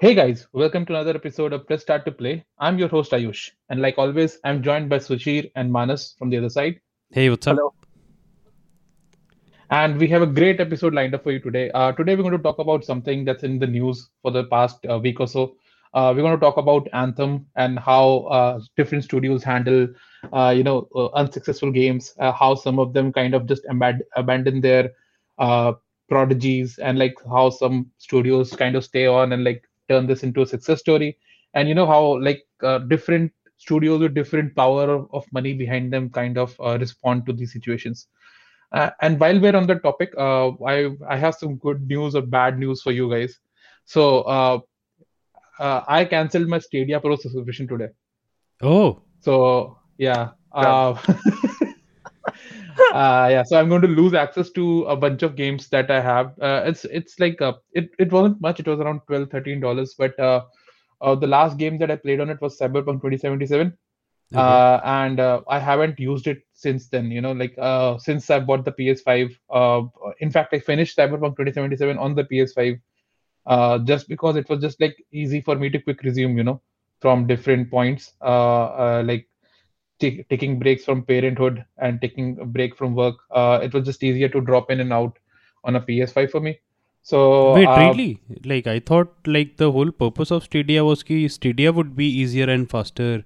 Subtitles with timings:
[0.00, 2.44] Hey guys, welcome to another episode of Press Start to Play.
[2.60, 6.36] I'm your host Ayush, and like always, I'm joined by Sushir and Manas from the
[6.36, 6.80] other side.
[7.10, 7.56] Hey, what's up?
[7.56, 7.74] Hello.
[9.70, 11.72] And we have a great episode lined up for you today.
[11.72, 14.86] Uh, today, we're going to talk about something that's in the news for the past
[14.88, 15.56] uh, week or so.
[15.94, 19.88] Uh, we're going to talk about Anthem and how uh, different studios handle,
[20.32, 22.14] uh, you know, uh, unsuccessful games.
[22.20, 24.92] Uh, how some of them kind of just aband- abandon their
[25.38, 25.72] uh,
[26.08, 30.42] prodigies, and like how some studios kind of stay on and like turn this into
[30.42, 31.18] a success story.
[31.54, 35.92] And you know how like uh, different studios with different power of, of money behind
[35.92, 38.08] them kind of uh, respond to these situations.
[38.72, 42.22] Uh, and while we're on the topic, uh, I I have some good news or
[42.22, 43.38] bad news for you guys.
[43.86, 44.60] So uh,
[45.58, 47.88] uh, I canceled my Stadia Pro subscription today.
[48.62, 50.98] Oh, So yeah, Yeah.
[52.92, 53.42] uh, yeah.
[53.42, 56.38] So I'm going to lose access to a bunch of games that I have.
[56.40, 58.60] Uh, it's it's like uh, it it wasn't much.
[58.60, 59.94] It was around 12 13 dollars.
[59.98, 60.44] But uh,
[61.00, 63.76] uh, the last game that I played on it was Cyberpunk 2077
[64.32, 64.40] okay.
[64.40, 67.10] uh, and uh, I haven't used it since then.
[67.10, 69.36] You know, like uh, since I bought the PS5.
[69.50, 69.82] Uh,
[70.20, 72.80] in fact, I finished Cyberpunk 2077 on the PS5
[73.46, 76.36] uh, just because it was just like easy for me to quick resume.
[76.36, 76.62] You know,
[77.00, 79.27] from different points, uh, uh, like
[80.00, 83.16] ta- taking breaks from parenthood and taking a break from work.
[83.30, 85.18] Uh, it was just easier to drop in and out
[85.64, 86.58] on a PS5 for me.
[87.02, 88.20] So Wait, uh, really?
[88.44, 92.48] Like I thought, like the whole purpose of Stadia was ki Stadia would be easier
[92.48, 93.24] and faster.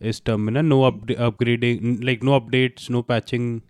[0.00, 0.62] Is term, na?
[0.62, 3.62] No up- upgrading, like no updates, no patching.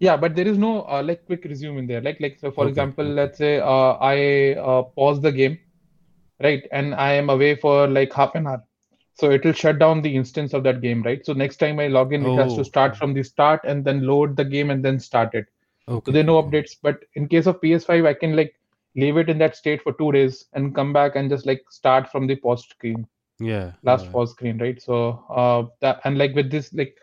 [0.00, 2.00] Yeah, but there is no uh, like quick resume in there.
[2.02, 5.58] Like like so for Okay, example, let's say uh, I uh, pause the game,
[6.42, 8.64] right, and I am away for like half an hour.
[9.14, 11.24] So it will shut down the instance of that game, right?
[11.24, 13.84] So next time I log in, it has to Oh, start from the start and
[13.84, 15.46] then load the game and then start it.
[15.88, 16.04] okay.
[16.04, 16.72] So there are no updates.
[16.82, 18.54] But in case of PS5, I can like
[18.96, 22.10] leave it in that state for two days and come back and just like start
[22.10, 23.06] from the pause screen,
[23.40, 24.12] Yeah, last yeah.
[24.12, 24.80] pause screen, right?
[24.80, 26.96] So uh that and like with this like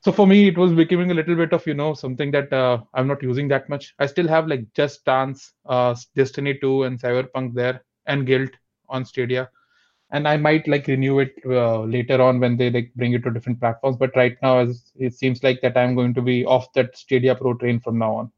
[0.00, 2.78] so for me, it was becoming a little bit of you know something that uh,
[2.94, 3.94] I'm not using that much.
[3.98, 8.50] I still have like Just Dance, uh, Destiny 2, and Cyberpunk there, and Guild
[8.88, 9.48] on Stadia,
[10.12, 13.30] and I might like renew it uh, later on when they like bring it to
[13.30, 13.96] different platforms.
[13.96, 17.34] But right now, as it seems like that I'm going to be off that Stadia
[17.34, 18.32] Pro train from now on.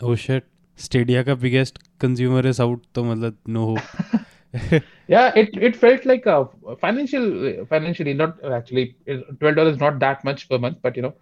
[0.00, 0.46] Oh shit!
[0.76, 2.80] Stadia ka biggest consumer is out.
[2.94, 4.82] So, matlab, no hope.
[5.08, 6.48] yeah, it, it felt like a
[6.80, 8.96] financial financially not actually
[9.40, 11.14] twelve dollars not that much per month, but you know,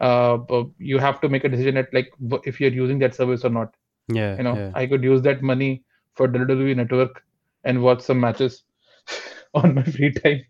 [0.00, 2.10] uh, you have to make a decision at like
[2.44, 3.74] if you're using that service or not.
[4.08, 4.70] Yeah, you know, yeah.
[4.74, 5.84] I could use that money
[6.14, 7.22] for WWE Network
[7.64, 8.62] and watch some matches.
[9.54, 10.44] on my free time.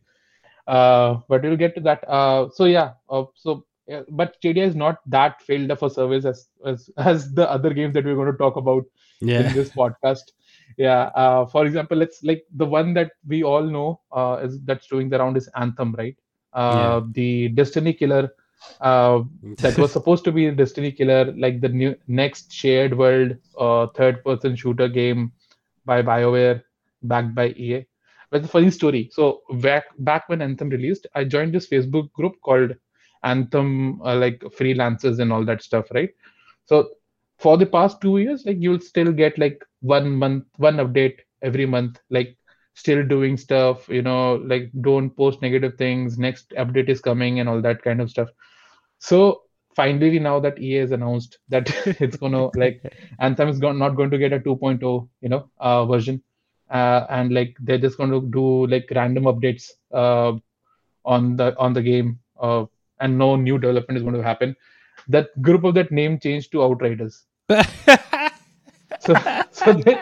[0.66, 2.04] Uh but we'll get to that.
[2.08, 6.24] Uh so yeah uh, so yeah, but Stadia is not that failed of a service
[6.24, 8.84] as, as as the other games that we're going to talk about
[9.36, 10.32] in this podcast.
[10.76, 14.86] Yeah uh for example let's like the one that we all know uh is that's
[14.86, 16.16] doing the round is anthem right?
[16.52, 18.30] Uh the destiny killer
[18.80, 19.22] uh
[19.60, 23.86] that was supposed to be a Destiny killer, like the new next shared world uh,
[23.88, 25.32] third person shooter game
[25.84, 26.62] by BioWare,
[27.02, 27.86] backed by EA.
[28.30, 29.10] But the funny story.
[29.12, 32.74] So back back when Anthem released, I joined this Facebook group called
[33.24, 36.10] Anthem, uh, like freelancers and all that stuff, right?
[36.66, 36.90] So
[37.38, 41.66] for the past two years, like you'll still get like one month, one update every
[41.66, 42.36] month, like
[42.74, 46.18] still doing stuff, you know, like don't post negative things.
[46.18, 48.28] Next update is coming and all that kind of stuff.
[48.98, 49.42] So
[49.74, 51.70] finally, we now that EA has announced that
[52.00, 52.82] it's gonna like
[53.20, 56.22] Anthem is go- not going to get a 2.0, you know, uh, version,
[56.70, 60.32] uh, and like they're just going to do like random updates uh,
[61.04, 62.64] on the on the game, uh,
[63.00, 64.56] and no new development is going to happen.
[65.08, 67.24] That group of that name changed to Outriders.
[68.98, 69.14] So
[69.50, 69.94] so they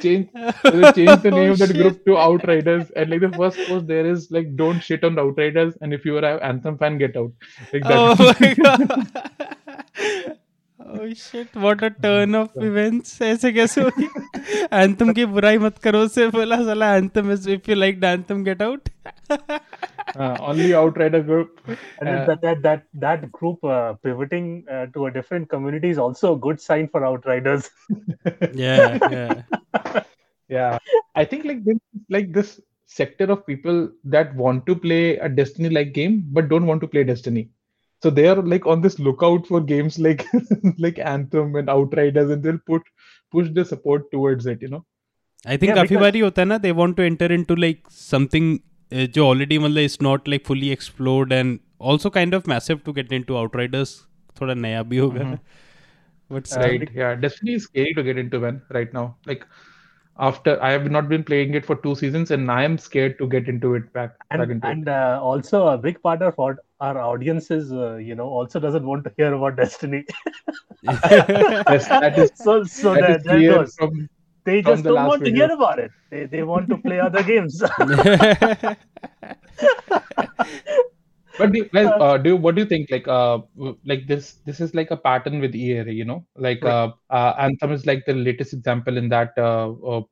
[0.00, 0.30] changed
[0.62, 1.76] so they changed the name oh of that shit.
[1.76, 5.76] group to Outriders, and like the first post there is like "Don't shit on Outriders,"
[5.82, 7.32] and if you are an Anthem fan, get out.
[7.72, 10.38] Like Oh my god.
[11.16, 11.46] Shit
[11.88, 13.18] turn of events
[26.36, 27.70] good sign for Outriders
[30.52, 30.78] yeah
[31.16, 31.46] I think
[32.32, 32.60] this
[33.46, 37.48] people that want to play a Destiny like game but don't want to play Destiny
[38.03, 40.25] So they are like on this lookout for games like
[40.85, 42.81] like Anthem and Outriders, and they'll put
[43.31, 44.61] push the support towards it.
[44.61, 44.83] You know.
[45.45, 47.79] I think Yeah, काफी because- बारी होता है ना they want to enter into like
[47.99, 48.49] something
[48.93, 51.59] uh, जो already मतलब is not like fully explored and
[51.91, 53.93] also kind of massive to get into Outriders
[54.41, 55.39] थोड़ा नया भी होगा Mhm.
[56.35, 56.93] but still Right.
[56.99, 57.15] Yeah.
[57.23, 58.61] Destiny is scary to get into, man.
[58.77, 59.43] Right now, like
[60.29, 63.27] after I have not been playing it for two seasons, and I am scared to
[63.33, 64.15] get into it back.
[64.31, 67.96] And back into and uh, also a big part of our, our audience is uh,
[67.96, 70.04] you know also doesn't want to hear about Destiny.
[70.82, 73.74] yes, that is so so that there, is there clear goes.
[73.78, 74.08] from
[74.44, 75.90] They just the don't last want to hear about it.
[76.10, 77.62] They they want to play other games.
[81.38, 82.90] But do, well, uh, do you, what do you think?
[82.90, 83.38] Like, uh,
[83.86, 86.72] like this, this is like a pattern with EA, you know, like Right.
[86.72, 90.02] uh, uh, Anthem is like the latest example in that, uh, uh,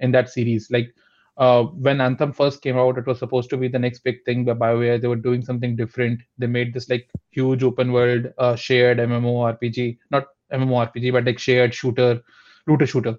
[0.00, 0.72] in that series.
[0.72, 0.92] Like,
[1.36, 4.44] uh, when Anthem first came out, it was supposed to be the next big thing
[4.44, 5.00] by BioWare.
[5.00, 6.20] They were doing something different.
[6.38, 11.74] They made this like huge open world, uh, shared MMORPG, not MMORPG, but like shared
[11.74, 12.20] shooter,
[12.66, 13.16] looter shooter,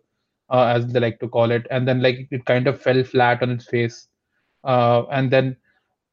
[0.49, 1.65] uh, as they like to call it.
[1.71, 4.07] And then like it kind of fell flat on its face.
[4.63, 5.57] Uh, and then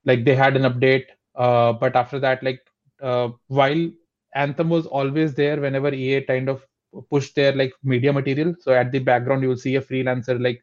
[0.05, 1.07] like they had an update
[1.37, 2.61] uh, but after that like
[3.03, 3.91] uh, while
[4.35, 6.65] anthem was always there whenever ea kind of
[7.11, 10.63] pushed their like media material so at the background you will see a freelancer like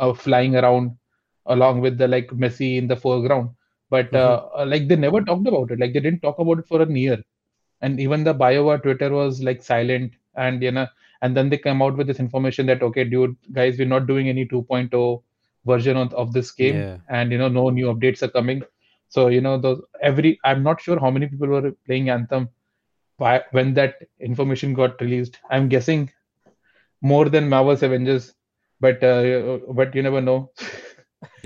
[0.00, 0.96] uh, flying around
[1.46, 3.50] along with the like messi in the foreground.
[3.90, 5.80] But uh, uh, like they never talked about it.
[5.80, 7.18] Like they didn't talk about it for a year.
[7.82, 10.86] And even the bioware twitter was like silent and you know
[11.22, 14.28] and then they come out with this information that okay dude guys we're not doing
[14.28, 15.22] any 2.0
[15.66, 16.76] version of, of this game.
[16.76, 16.96] Yeah.
[17.08, 18.62] and you know no new updates are coming.
[19.08, 22.48] So you know those every i'm not sure how many people were playing anthem
[23.16, 25.38] why, when that information got released.
[25.50, 26.10] I'm guessing
[27.02, 28.34] more than marvel's avengers
[28.80, 29.00] but
[29.76, 30.36] but you know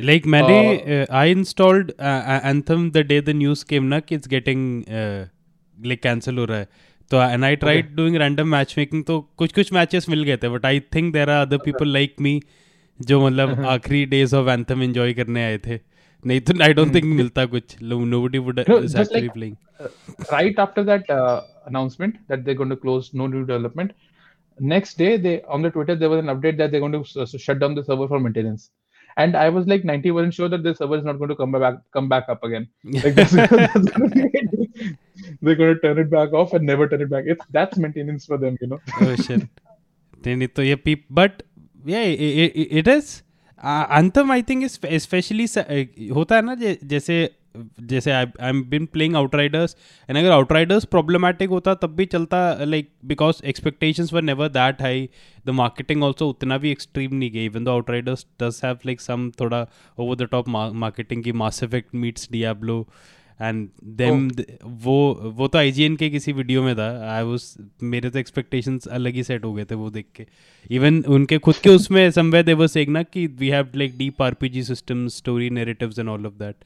[0.01, 4.85] like मैंने I installed Anthem the day the news came ना कि it's getting
[5.77, 6.69] like cancel हो रहा है.
[7.11, 10.49] तो and I tried doing random match making तो कुछ कुछ मैचेस मिल गए थे
[10.49, 12.41] but I think there are other people like me
[13.01, 15.79] जो मतलब आखिरी डेज़ ऑफ़ एंथम एंजॉय करने आए थे.
[16.25, 17.77] नहीं तो आई डोंट थिंक मिलता कुछ.
[17.83, 19.57] Nobody would actually playing
[20.33, 23.93] right after that announcement that they going to close no new development
[24.60, 27.16] next day they on the twitter there was an update that they're going to s-
[27.26, 28.70] s- shut down the server for maintenance
[29.18, 31.78] and i was like 90% sure that the server is not going to come back
[31.98, 32.68] come back up again
[33.06, 34.98] like that's, that's gonna be it.
[35.42, 38.26] they're going to turn it back off and never turn it back it's that's maintenance
[38.26, 39.48] for them you know oh shit
[40.26, 41.44] नहीं नहीं तो ये peop but
[41.86, 43.12] yeah it, it, it is
[43.64, 45.84] uh, anthem I think is especially स- uh,
[46.18, 47.20] होता है ना जे- जैसे
[47.56, 49.77] जैसे I I am been playing Outriders
[50.09, 55.09] and अगर आउटराइडर्स प्रॉब्लमेटिक होता तब भी चलता like because expectations were never that high
[55.47, 59.31] the marketing also उतना भी एक्सट्रीम नहीं गई even the Outriders does have like some
[59.41, 59.67] थोड़ा
[59.99, 62.87] ओवर द टॉप मार्केटिंग की Mass Effect meets Diablo
[63.41, 63.69] and
[63.99, 64.29] them
[64.83, 64.97] वो
[65.37, 66.87] वो तो IGN के किसी वीडियो में था.
[67.15, 67.45] आई वाज
[67.83, 70.27] मेरे तो एक्सपेक्टेशंस अलग ही सेट हो गए थे वो देख के.
[70.71, 74.23] इवन उनके खुद के उसमें समवेयर दे वर सेइंग ना कि we have like deep
[74.23, 76.65] RPG system story narratives and all of that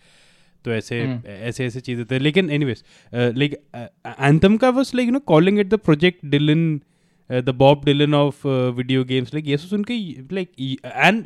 [0.68, 1.00] तो ऐसे
[1.40, 2.82] ऐसे ऐसे चीज़ें थे लेकिन एनीवेज
[3.12, 3.52] लाइक
[4.20, 6.64] एंथम का was like you know calling it the Project Dylan
[7.30, 9.98] the Bob Dylan of video games like ये सुन के
[10.34, 10.52] लाइक
[10.86, 11.24] एंड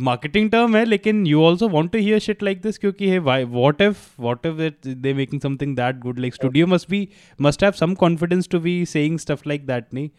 [0.00, 3.82] मार्केटिंग टर्म है लेकिन you also want to hear shit like this क्योंकि है what
[3.82, 7.08] if what if they making something that good like studio must be
[7.38, 10.10] must have some confidence to be saying stuff like that नहीं?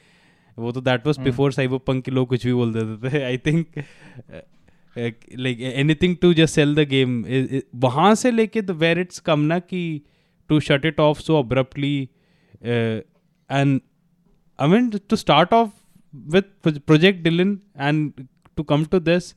[0.58, 3.38] वो तो that was before Cyberpunk के लोग कुछ भी बोल देते थे I
[3.38, 3.84] think
[4.98, 7.24] like anything to just sell the game
[7.76, 10.02] वहाँ से लेके द वेर इट्स कम ना कि
[10.50, 11.98] to shut it off so abruptly
[12.64, 13.80] and
[14.60, 15.70] I mean to start off
[16.14, 18.12] with Project Dylan and
[18.58, 19.34] to come to this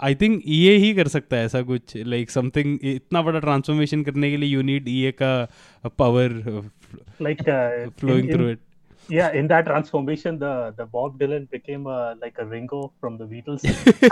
[0.00, 1.96] I think ये ही कर सकता है ऐसा कुछ.
[1.96, 5.48] लाइक समथिंग इतना बड़ा ट्रांसफॉर्मेशन करने के लिए यू नीड ई का
[5.98, 6.28] power
[8.00, 8.58] flowing through it
[9.08, 13.24] yeah in that transformation the the bob dylan became uh, like a ringo from the
[13.24, 13.62] beatles.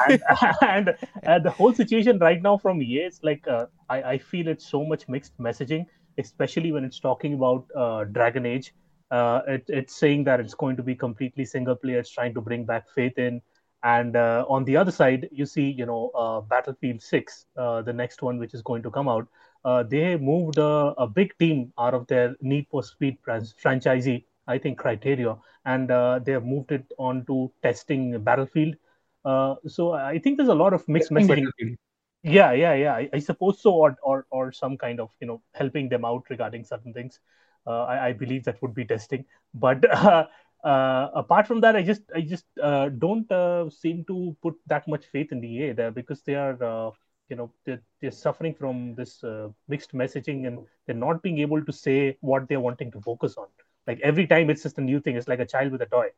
[0.08, 0.22] And,
[0.62, 4.48] and uh, the whole situation right now from EA is like uh, I, I feel
[4.48, 5.86] it's so much mixed messaging
[6.18, 8.72] especially when it's talking about uh, dragon age.
[9.10, 12.40] Uh, it, it's saying that it's going to be completely single player it's trying to
[12.40, 13.40] bring back faith in.
[13.82, 17.92] And uh, on the other side you see you know uh, battlefield 6 uh, the
[17.92, 19.28] next one which is going to come out
[19.64, 24.24] uh, they moved uh, a big team out of their need for speed fran- franchisee
[24.46, 28.76] I think Criterion, and uh, they have moved it on to testing Battlefield.
[29.24, 31.76] Uh, so I think there's a lot of mixed messaging.
[32.22, 32.94] Yeah, yeah, yeah.
[32.94, 36.24] I, I suppose so, or, or or some kind of you know helping them out
[36.30, 37.20] regarding certain things.
[37.66, 39.24] Uh, I, I believe that would be testing.
[39.54, 40.26] But uh,
[40.64, 44.86] uh, apart from that, I just I just uh, don't uh, seem to put that
[44.88, 46.62] much faith in the EA there because they are.
[46.62, 46.90] Uh,
[47.28, 51.60] you know they're, they're suffering from this uh, mixed messaging and they're not being able
[51.64, 53.46] to say what they're wanting to focus on
[53.86, 56.08] like every time it's just a new thing it's like a child with a toy.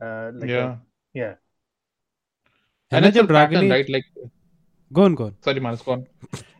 [0.00, 0.72] Uh, like yeah.
[0.72, 0.78] a,
[1.14, 1.34] yeah.
[2.90, 3.70] And it's a pattern Age...
[3.70, 3.88] right?
[3.88, 4.04] Like
[4.92, 5.34] go on go on.
[5.42, 6.06] sorry Manas, go on.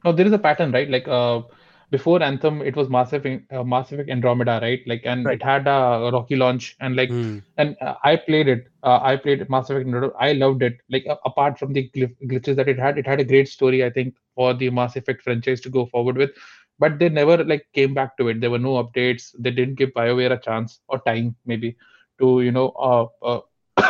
[0.05, 0.91] No there is a pattern right?
[0.91, 1.43] Like uh
[1.91, 4.81] before anthem it was mass effect uh, mass effect andromeda right?
[4.87, 5.37] Like and right.
[5.41, 7.43] it had a rocky launch and like mm.
[7.59, 8.67] and uh, i played it.
[8.83, 10.13] Uh, i played mass effect andromeda.
[10.19, 10.79] I loved it.
[10.91, 14.17] Like apart from the glitches that it had it had a great story i think
[14.35, 16.31] for the mass effect franchise to go forward with
[16.79, 18.41] but they never like came back to it.
[18.41, 19.35] There were no updates.
[19.39, 21.77] They didn't give BioWare a chance or time, maybe,
[22.19, 23.41] to you know, uh, uh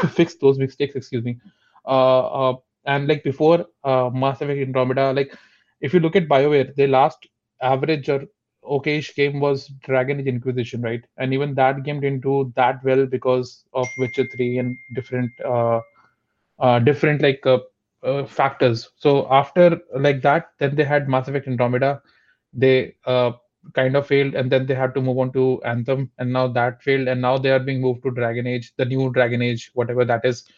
[0.09, 0.95] fix those mistakes.
[0.95, 1.39] Excuse me.
[1.87, 5.35] Uh, uh, and like before uh, Mass Effect Andromeda, like
[5.81, 7.27] if you look at BioWare, their last
[7.61, 8.25] average or
[8.65, 11.05] okayish game was Dragon Age Inquisition, right?
[11.17, 15.81] And even that game didn't do that well because of Witcher 3 and different uh,
[16.81, 17.45] different like
[18.29, 18.91] factors.
[18.97, 22.03] So after like that, then they had Mass Effect Andromeda.
[22.57, 23.33] They uh
[23.75, 26.83] kind of failed, and then they had to move on to Anthem, and now that
[26.83, 30.05] failed, and now they are being moved to Dragon Age, the new Dragon Age, whatever
[30.07, 30.49] that is,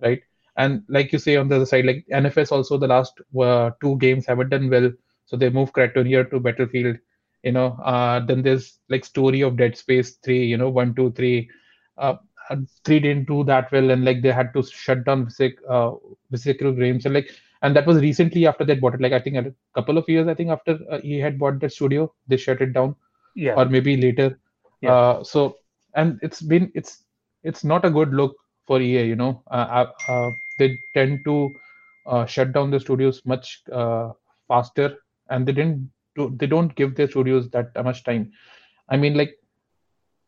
[0.00, 0.22] right?
[0.56, 3.96] And like you say on the other side, like NFS also the last uh, two
[3.98, 4.92] games haven't done well,
[5.26, 6.96] so they moved Criterion to Battlefield.
[7.42, 10.44] You know, uh, then there's like story of Dead Space three.
[10.44, 11.50] You know, one, two, three.
[11.96, 12.16] Uh,
[12.50, 15.92] uh, three didn't do that well, and like they had to shut down Visic, uh,
[16.30, 17.30] Visceral Games, and like,
[17.62, 19.00] and that was recently after they bought it.
[19.00, 21.70] Like I think a couple of years, I think after uh, he had bought the
[21.70, 22.96] studio, they shut it down
[23.34, 23.54] Yeah.
[23.54, 24.38] or maybe later.
[24.80, 24.92] Yeah.
[24.92, 25.56] Uh, so
[25.94, 27.04] and it's been it's
[27.42, 28.36] it's not a good look
[28.66, 29.04] for EA.
[29.06, 31.50] You know, uh, uh, uh, they tend to
[32.06, 34.12] uh, shut down the studios much uh,
[34.48, 34.96] faster,
[35.30, 38.32] and they didn't do, they don't give their studios that much time.
[38.88, 39.34] I mean, like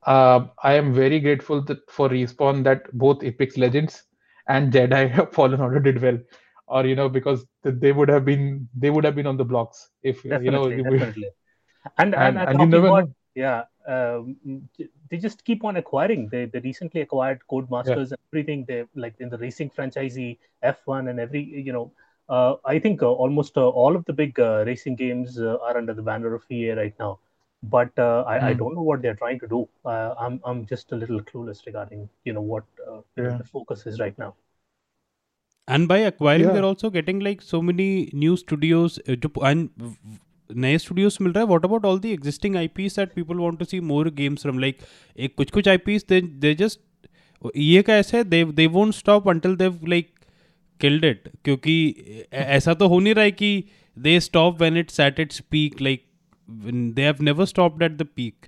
[0.06, 4.04] uh, I am very grateful that for Respawn that both Apex Legends
[4.48, 6.18] and Jedi Fallen Order did well,
[6.68, 9.90] or you know because they would have been they would have been on the blocks
[10.02, 11.28] if you know definitely, you would- definitely.
[11.98, 14.36] And and, and, and you never about yeah, um,
[15.10, 16.28] they just keep on acquiring.
[16.30, 18.64] They they recently acquired Codemasters and everything.
[18.68, 21.90] They like in the racing franchisee F1 and every you know.
[22.28, 25.76] Uh, I think uh, almost uh, all of the big uh, racing games uh, are
[25.76, 27.18] under the banner of EA right now.
[27.62, 28.54] But uh, I, I Hmm.
[28.54, 29.68] don't know what they're trying to do.
[29.84, 33.38] Uh, I'm I'm just a little clueless regarding you know what uh, Yeah.
[33.38, 34.34] the focus is right now.
[35.68, 36.52] And by acquiring, yeah.
[36.52, 38.98] they're also getting like so many new studios.
[39.06, 39.68] Uh, and
[40.50, 43.58] नए studios मिल रहा है what about all the existing I P that people want
[43.58, 44.78] to see more games from like
[45.18, 46.80] एक कुछ कुछ I P they just
[47.56, 50.10] ये का ऐसा है they they won't stop until they've like
[50.80, 51.74] killed it क्योंकि
[52.32, 53.64] ऐसा तो हो नहीं रहा है कि
[53.96, 56.04] they stop when it at it's peak like
[56.94, 58.46] they have never stop at the peak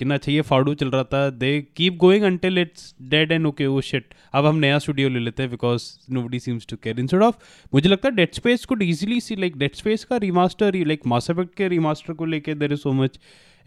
[0.00, 0.40] कि ना चाहिए?
[0.42, 4.46] फाड़ू चल रहा था। They keep going until it's dead and okay वो शिट अब
[4.46, 5.82] हम नया स्टूडियो ले लेते हैं because
[6.22, 7.36] nobody seems to care instead of
[7.74, 11.30] मुझे लगता है Dead Space could easily see like Dead Space का रिमास्टर लाइक मास
[11.30, 13.18] इफ़ेक्ट के रिमास्टर को लेके there is so much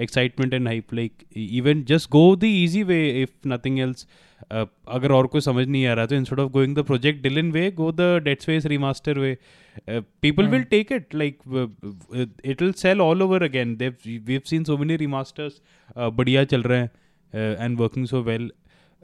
[0.01, 4.07] excitement and hype like even just go the easy way if nothing else
[4.51, 7.69] अगर और कोई समझ नहीं आ रहा तो instead of going the Project Dylan way
[7.71, 9.37] go the Dead Space remaster way
[10.21, 11.39] people will take it like
[12.45, 15.61] it will sell all over again they've seen so many remasters
[15.97, 18.51] बढ़िया चल रहे हैं and working so well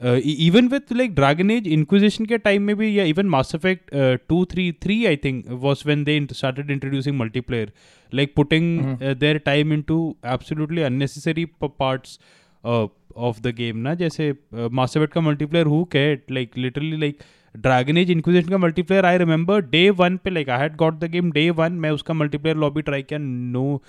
[0.00, 3.90] even with like Dragon Age Inquisition के time में भी या even Mass Effect
[4.28, 7.72] two three three I think was when they started introducing multiplayer
[8.12, 12.18] like putting their time into absolutely unnecessary parts
[12.64, 14.32] of the game ना जैसे
[14.72, 17.22] Mass Effect का multiplayer who cat like literally like
[17.54, 21.10] Dragon Age Inquisition का multiplayer I remember day one पे like I had got the
[21.10, 23.82] game day one मैं उसका multiplayer lobby try किया no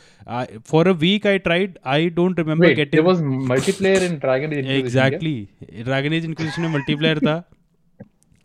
[0.71, 4.69] for a week I tried I don't remember get it was multiplayer in Dragon Age
[4.77, 5.35] exactly
[5.83, 7.41] Dragon Age Inquisition में multiplayer था.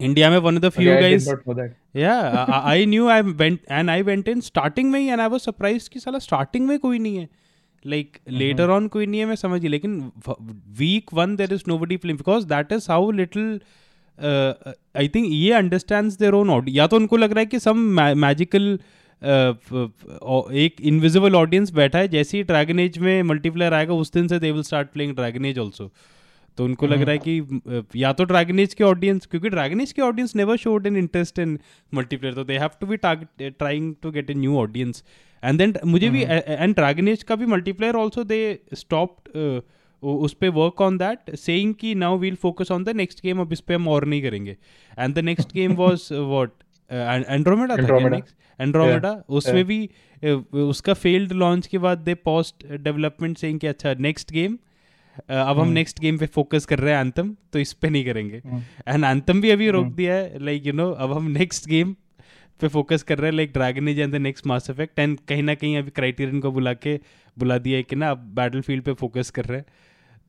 [0.01, 1.29] India में one of the few guys
[1.97, 2.15] या
[2.65, 5.89] I knew I went and I went in starting में ही and I was surprise
[5.93, 7.29] कि साला starting में कोई नहीं है.
[7.85, 9.99] लाइक लेटर ऑन कोई नहीं है मैं समझ लेकिन
[10.79, 13.61] week one there is nobody film because that is how little
[14.19, 17.99] I think ये अंडरस्टैंड their ओन audience या तो उनको लग रहा है कि सम
[19.23, 24.29] f- एक इनविजिबल ऑडियंस बैठा है जैसे ही ड्रैगन एज में मल्टीप्लेयर आएगा उस दिन
[24.29, 25.91] से they will start playing Dragon Age also
[26.59, 29.93] तो उनको लग रहा है कि या तो ड्रैगन एज के ऑडियंस क्योंकि ड्रैगन एज
[29.93, 31.59] के audience never showed in interest in
[31.93, 35.03] multiplayer तो they have to be trying to get a new audience
[35.43, 38.39] and then मुझे भी एंड ड्रैगन एज का भी मल्टीप्लेयर ऑल्सो दे
[38.75, 39.61] स्टॉप्ड
[40.07, 43.53] उस पर वर्क ऑन दैट सेइंग कि now we'll focus on the next game अब
[43.53, 44.57] इस पर हम और नहीं करेंगे।
[44.99, 46.51] And the next game was what
[46.91, 48.21] Andromeda था
[48.61, 49.89] एंड्रोमेडा उसमें भी
[50.55, 54.59] उसका फेल्ड लॉन्च के बाद दे पोस्ट डेवलपमेंट सेइंग कि अच्छा नेक्स्ट गेम
[55.17, 58.37] अब हम नेक्स्ट गेम पे फोकस कर रहे हैं एंथम तो इस पे नहीं करेंगे।
[58.89, 61.95] एंड एंथम भी अभी रोक दिया है लाइक यू नो अब हम नेक्स्ट गेम
[62.61, 65.43] पे फोकस कर रहे हैं like Dragon is and the next Mass Effect and कहीं
[65.43, 66.99] ना कहीं अभी क्राइटेरियन को बुला के
[67.37, 69.67] बुला दिया है कि ना अब बैटल फ़ील्ड पे फोकस कर रहे हैं।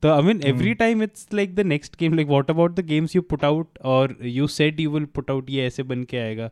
[0.04, 0.80] So I mean, every mm.
[0.80, 2.16] time it's like the next game.
[2.16, 5.50] Like, what about the games you put out or you said you will put out?
[5.50, 6.50] ये ऐसे बन के आएगा.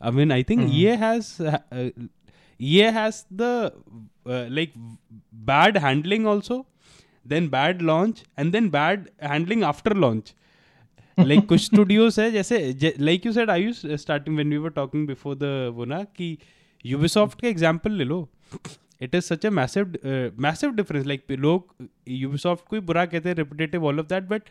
[0.00, 0.72] I mean, I think mm.
[0.74, 1.90] ये has uh,
[2.60, 3.72] ये has the
[4.26, 4.72] uh, like
[5.32, 6.66] bad handling also,
[7.24, 10.34] then bad launch and then bad handling after launch.
[11.18, 15.06] Like कुछ studios है जैसे like you said, I used starting when we were talking
[15.06, 16.36] before the वो ना कि
[16.86, 18.28] Ubisoft का example ले लो.
[19.02, 19.98] It is such a massive
[20.38, 21.74] massive difference like लोग
[22.08, 24.42] Ubisoft को ही बुरा कहते हैं repetitive all of that but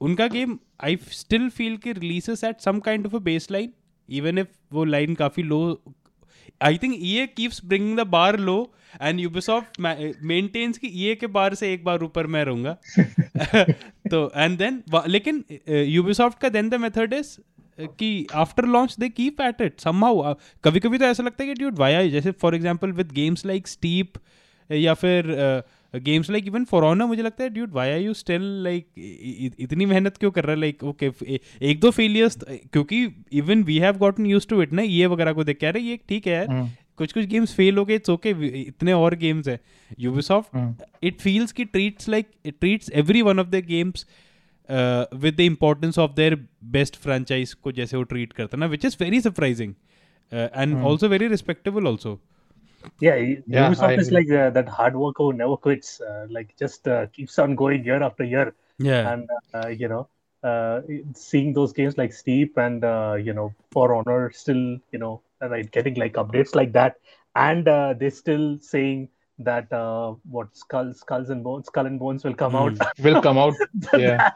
[0.00, 3.18] उनका गेम आई स्टिल फील कि releases at some kind of a
[3.50, 3.72] baseline
[4.08, 5.60] even if वो लाइन काफ़ी low
[6.62, 8.72] I think a keeps bringing the bar low
[9.02, 12.76] and Ubisoft maintains कि E A के बार से एक बार ऊपर मैं रहूँगा।
[14.10, 17.36] तो एंड देन लेकिन यूबीसॉफ्ट uh, का देन द मेथड इज़
[17.80, 21.54] कि after launch they keep at it somehow कभी कभी तो ऐसा लगता है कि
[21.54, 24.18] ड्यूड वाया जैसे for example with games like Steep
[24.70, 25.26] या फिर
[25.94, 29.86] games like even For Honor मुझे लगता है dude why are you still like इतनी
[29.86, 30.60] मेहनत क्यों कर रहा है?
[30.60, 31.10] लाइक ओके
[31.70, 33.06] एक दो फेलियर्स क्योंकि
[33.38, 34.82] even we have gotten used to it ना?
[34.82, 37.84] ये वगैरह को देख के रहे ये ठीक है यार। कुछ कुछ गेम्स फेल हो
[37.84, 38.30] गए इट्स ओके
[38.60, 39.58] इतने और गेम्स है।
[40.00, 44.06] यूबीसॉफ्ट इट फील्स की treats like treats every one of the games
[44.69, 46.35] with the importance of their
[46.75, 49.73] best franchise को जैसे वो ट्रीट करता है ना which is very surprising
[50.33, 52.19] and also very respectable also
[52.99, 56.01] yeah, yeah Ubisoft is like uh, that hard worker who never quits.
[56.01, 58.53] Uh, like just uh, keeps on going year after year.
[58.79, 60.07] Yeah, and uh, you know,
[60.43, 60.81] uh,
[61.13, 65.69] seeing those games like Steep and uh, you know For Honor still, you know, right,
[65.71, 66.97] getting like updates like that,
[67.35, 69.68] and they're still saying that
[70.28, 72.80] what skulls, skulls and bones, skull and bones will come mm.
[72.80, 72.98] out.
[72.98, 73.54] will come out.
[73.96, 74.30] yeah.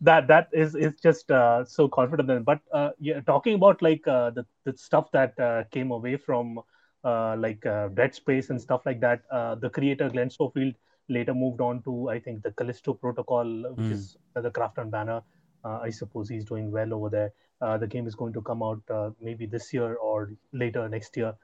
[0.00, 2.28] that that is is just so confident.
[2.28, 2.42] Then.
[2.42, 2.60] But
[2.98, 6.60] yeah, talking about like the the stuff that came away from
[7.04, 9.22] uh, like uh, Dead Space and stuff like that.
[9.30, 10.74] Uh, the creator Glenn Schofield
[11.08, 13.92] later moved on to I think the Callisto Protocol, which mm.
[13.92, 15.20] is the Krafton banner.
[15.64, 17.32] Uh, I suppose he's doing well over there.
[17.60, 21.16] Uh, the game is going to come out uh, maybe this year or later next
[21.16, 21.34] year.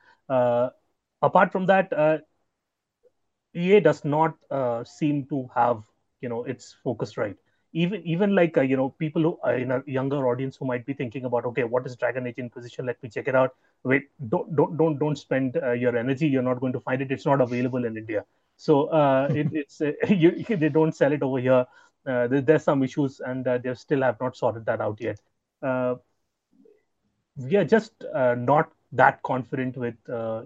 [1.22, 1.92] apart from that,
[3.54, 4.34] EA does not
[4.86, 5.82] seem to have
[6.20, 7.36] you know its focus right.
[7.72, 10.84] Even even like uh, you know people who are in a younger audience who might
[10.84, 13.54] be thinking about okay what is dragon age inquisition let me check it out.
[13.84, 16.26] Wait don't don't don't don't spend uh, your energy.
[16.26, 17.12] You're not going to find it.
[17.12, 18.24] It's not available in india.
[18.56, 21.64] So uh, it, it's uh, you, they don't sell it over here.
[22.06, 25.18] Uh, there, there's some issues and uh, they still have not sorted that out yet.
[27.36, 29.94] We are just not that confident with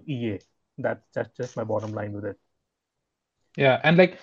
[0.07, 0.39] ea
[0.77, 2.37] that's that's just my bottom line with it
[3.56, 4.18] yeah and like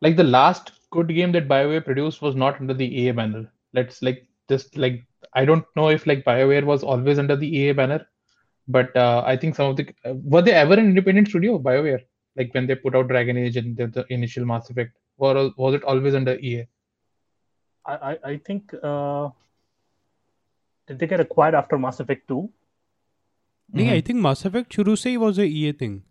[0.00, 3.44] like the last good game that BioWare produced was not under the EA banner.
[3.72, 7.72] Let's like just like I don't know if like BioWare was always under the EA
[7.72, 8.00] banner,
[8.68, 12.02] but uh, I think some of the uh, were they ever an independent studio BioWare
[12.36, 15.74] like when they put out Dragon Age and the, the initial Mass Effect, or was
[15.74, 16.66] it always under EA?
[17.86, 19.30] I I, I think uh,
[20.86, 22.42] did they get acquired after Mass Effect two?
[23.72, 23.92] No, mm-hmm.
[23.92, 26.02] I think Mass Effect शुरू से was a EA thing.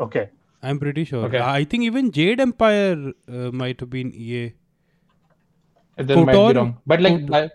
[0.00, 0.28] Okay.
[0.63, 1.25] I'm pretty sure.
[1.25, 1.39] Okay.
[1.39, 4.53] I think even Jade Empire uh, might have been EA.
[5.97, 6.77] Then might be wrong.
[6.85, 7.51] But like,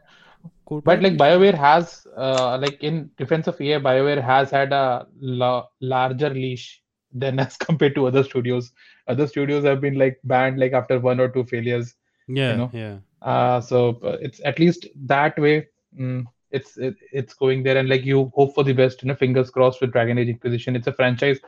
[0.67, 0.85] Kotor?
[0.85, 5.67] but like BioWare has, uh, like in defense of EA, BioWare has had a la-
[5.81, 8.73] larger leash than as compared to other studios.
[9.07, 11.95] Other studios have been like banned like after one or two failures.
[12.29, 12.71] Yeah, you know?
[12.73, 12.97] yeah.
[13.23, 15.69] Uh, so uh, it's at least that way.
[15.99, 19.03] Mm, it's it, it's going there, and like you hope for the best.
[19.03, 20.77] You know, fingers crossed with Dragon Age Inquisition.
[20.77, 21.39] It's a franchise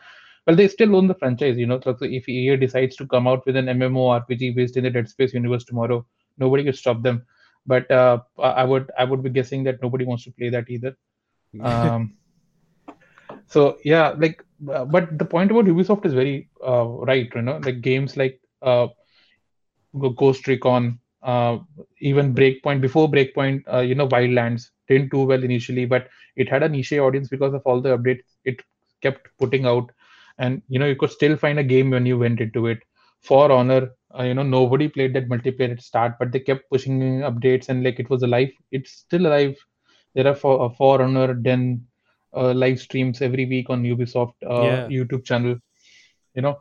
[0.48, 1.58] well, they still own the franchise.
[1.58, 4.84] You know, so if EA decides to come out with an MMO RPG based in
[4.84, 6.06] the Dead Space universe tomorrow,
[6.38, 7.26] nobody can stop them.
[7.66, 10.96] But uh, I would I would be guessing that nobody wants to play that either.
[11.62, 12.14] Um,
[13.46, 17.30] so yeah, like, uh, but the point about Ubisoft is very uh, right.
[17.34, 18.88] You know, like games like uh,
[20.16, 21.58] Ghost Recon, uh,
[22.00, 26.62] even Breakpoint before Breakpoint, uh, you know, Wildlands didn't do well initially, but it had
[26.62, 28.62] a niche audience because of all the updates it
[29.02, 29.90] kept putting out
[30.38, 32.78] and you know you could still find a game when you went into it.
[33.20, 37.00] For honor uh, you know nobody played that multiplayer at start but they kept pushing
[37.30, 38.50] updates and like it was alive.
[38.72, 39.56] It's still alive.
[40.14, 41.86] There are for, uh, for honor then
[42.36, 44.88] uh, live streams every week on ubisoft uh, yeah.
[44.88, 45.56] youtube channel
[46.34, 46.58] you know.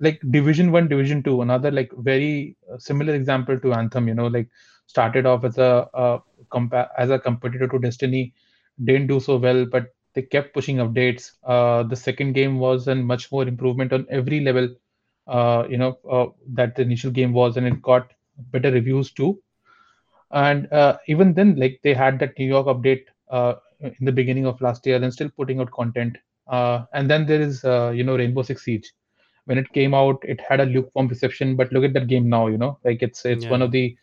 [0.00, 4.26] Like division 1 division 2 another like very uh, similar example to anthem you know
[4.26, 4.48] like
[4.86, 6.18] started off as a uh,
[6.52, 8.32] compa- as a competitor to destiny
[8.84, 11.32] didn't do so well but they kept pushing updates.
[11.44, 14.68] Uh, the second game was a much more improvement on every level,
[15.26, 18.12] uh, you know, uh, that the initial game was, and it got
[18.50, 19.40] better reviews too.
[20.30, 24.46] And uh, even then, like they had that New York update uh, in the beginning
[24.46, 26.16] of last year, and still putting out content.
[26.46, 28.92] Uh, and then there is, you know, Rainbow Six Siege.
[29.46, 32.46] When it came out, it had a lukewarm reception, but look at that game now.
[32.46, 33.50] You know, like it's it's yeah.
[33.50, 33.96] one of the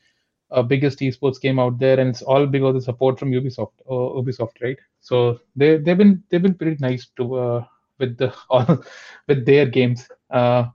[0.51, 3.73] uh, biggest esports game out there, and it's all because of support from Ubisoft.
[3.89, 4.77] Uh, Ubisoft, right?
[4.99, 7.65] So they they've been they've been pretty nice to uh,
[7.99, 8.83] with the all,
[9.27, 10.07] with their games.
[10.29, 10.65] Uh,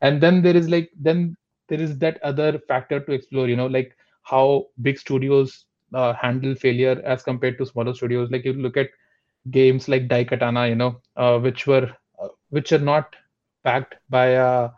[0.00, 1.36] and then there is like then
[1.68, 3.48] there is that other factor to explore.
[3.48, 8.30] You know, like how big studios uh, handle failure as compared to smaller studios.
[8.30, 8.90] Like you look at
[9.50, 11.90] games like Daikatana, you know, uh, which were
[12.20, 13.14] uh, which are not
[13.64, 14.70] backed by a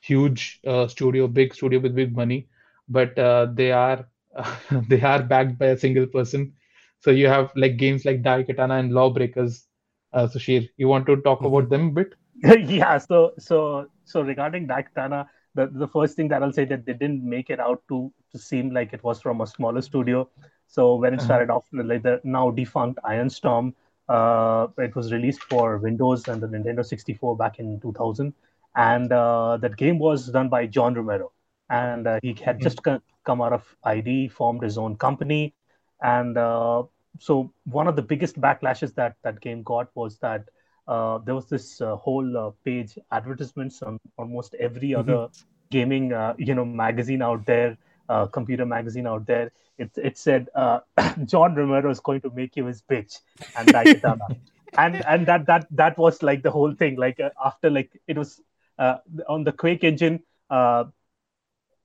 [0.00, 2.48] huge uh, studio, big studio with big money,
[2.88, 4.06] but uh, they are
[4.88, 6.52] they are backed by a single person.
[7.00, 9.66] So you have like games like Daikatana and Lawbreakers.
[10.12, 11.46] Uh, Sushir, you want to talk mm-hmm.
[11.46, 12.14] about them a bit?
[12.68, 12.98] yeah.
[12.98, 17.22] So so so regarding Daikatana, the the first thing that I'll say that they didn't
[17.28, 20.28] make it out to to seem like it was from a smaller studio.
[20.68, 21.26] So when it uh-huh.
[21.26, 21.58] started uh-huh.
[21.58, 23.74] off, like the now defunct Ion Storm,
[24.08, 28.32] uh, it was released for Windows and the Nintendo 64 back in 2000,
[28.76, 31.32] and uh, that game was done by John Romero,
[31.70, 32.62] and uh, he had mm-hmm.
[32.62, 35.54] just come out of ID, formed his own company,
[36.02, 36.82] and uh,
[37.18, 40.44] so one of the biggest backlashes that that game got was that
[40.88, 45.10] uh, there was this uh, whole uh, page advertisements on almost every mm-hmm.
[45.10, 45.28] other
[45.70, 47.76] gaming uh, you know magazine out there
[48.08, 50.80] uh, computer magazine out there it, it said uh,
[51.24, 53.18] john romero is going to make you his bitch
[53.56, 53.74] and
[54.78, 58.40] and and that that that was like the whole thing like after like it was
[58.78, 60.22] on the quake engine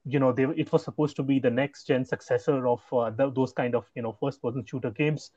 [0.05, 3.53] you know they, it was supposed to be the next gen successor of the, those
[3.53, 5.31] kind of you know first person shooter games.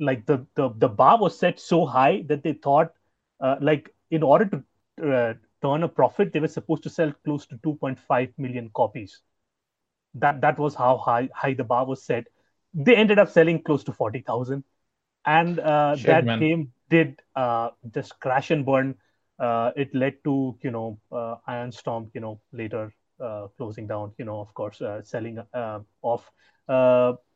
[0.00, 2.92] Like the, the the bar was set so high that they thought
[3.40, 7.46] uh, like in order to uh, turn a profit they were supposed to sell close
[7.46, 9.20] to 2.5 million copies.
[10.14, 12.26] That that was how high high the bar was set.
[12.74, 14.64] They ended up selling close to 40000
[15.24, 16.38] and uh, Shit, that man.
[16.38, 18.96] game did uh, just crash and burn.
[19.38, 22.92] Uh, it led to you know uh, ion storm you know later
[23.56, 25.38] closing down you know of course selling
[26.02, 26.30] off.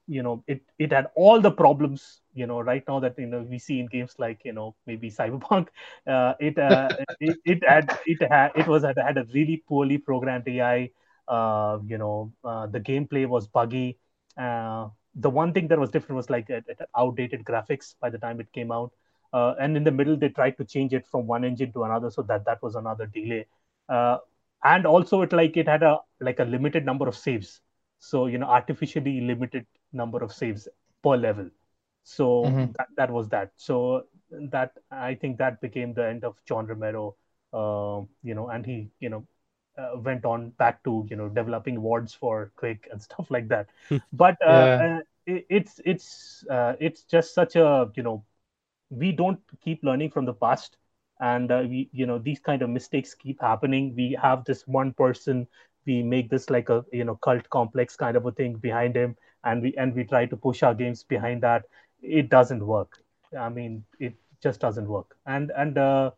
[0.08, 3.42] You know it it had all the problems you know right now that you know
[3.42, 5.68] we see in games like you know maybe cyberpunk.
[6.06, 9.98] Uh, it, uh, it it had it had it was had, had a really poorly
[9.98, 10.90] programmed ai
[11.28, 13.98] uh, you know uh, the gameplay was buggy.
[14.36, 18.18] Uh, the one thing that was different was like it, it outdated graphics by the
[18.18, 18.92] time it came out.
[19.32, 22.10] Uh, and in the middle they tried to change it from one engine to another
[22.10, 23.44] so that that was another delay
[24.74, 27.60] and also it like it had a like a limited number of saves.
[27.98, 30.68] So you know artificially limited number of saves
[31.02, 31.50] per level.
[32.04, 32.72] So mm-hmm.
[32.78, 33.52] that, that was that.
[33.56, 37.14] So that i think that became the end of john romero
[37.52, 39.24] uh, you know and he you know
[39.78, 43.68] uh, went on back to you know developing wards for Quake and stuff like that.
[44.12, 44.96] But uh, yeah.
[44.98, 48.24] Uh, it, it's it's uh, it's just such a you know
[48.90, 50.76] we don't keep learning from the past
[51.20, 53.94] and uh, we you know these kind of mistakes keep happening.
[53.96, 55.46] We have this one person
[55.86, 59.16] we make this like a you know cult complex kind of a thing behind him
[59.44, 61.64] and we and we try to push our games behind that.
[62.02, 62.98] It doesn't work.
[63.38, 65.16] I mean it just doesn't work.
[65.26, 66.10] And and uh,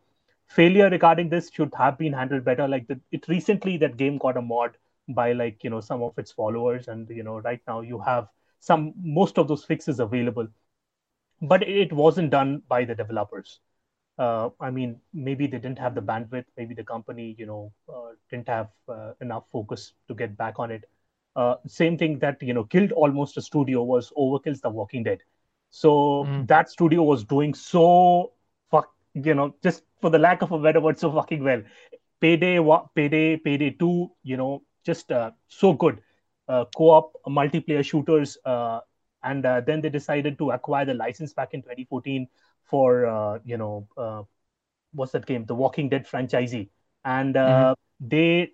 [0.47, 2.67] failure regarding this should have been handled better.
[2.67, 4.77] Like the, it recently that game got a mod
[5.09, 6.87] by like you know some of its followers.
[6.87, 8.27] And you know right now you have
[8.59, 10.47] some most of those fixes available.
[11.41, 13.59] But it wasn't done by the developers
[14.19, 16.43] uh, I mean, maybe they didn't have the bandwidth.
[16.57, 20.71] Maybe the company, you know, uh, didn't have uh, enough focus to get back on
[20.71, 20.83] it.
[21.37, 25.19] Uh, same thing that you know killed almost a studio was Overkill's The Walking Dead.
[25.69, 26.45] So mm.
[26.47, 28.33] that studio was doing so
[28.69, 31.61] fuck, you know, just for the lack of a better word, so fucking well.
[32.19, 32.59] Payday,
[32.95, 36.01] Payday, Payday Two, you know, just uh, so good.
[36.49, 38.37] Uh, co-op multiplayer shooters,
[39.23, 42.27] and then they decided to acquire the license back in 2014
[42.69, 44.23] for uh, you know uh,
[44.93, 46.69] what's that game, the Walking Dead franchisee,
[47.03, 48.07] and uh, mm-hmm.
[48.07, 48.51] they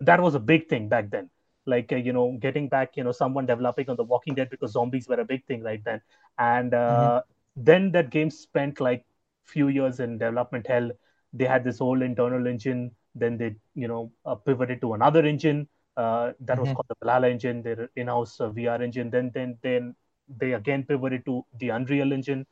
[0.00, 1.30] that was a big thing back then.
[1.64, 4.72] Like uh, you know, getting back you know someone developing on the Walking Dead because
[4.72, 6.00] zombies were a big thing right then,
[6.38, 7.64] and uh, mm-hmm.
[7.64, 9.04] then that game spent like
[9.44, 10.90] few years in development hell.
[11.32, 12.90] They had this whole internal engine.
[13.14, 16.60] Then they you know uh, pivoted to another engine that mm-hmm.
[16.60, 19.10] was called the Valhalla engine, their in-house VR engine.
[19.10, 19.94] Then then then
[20.36, 22.46] they again pivoted to the Unreal engine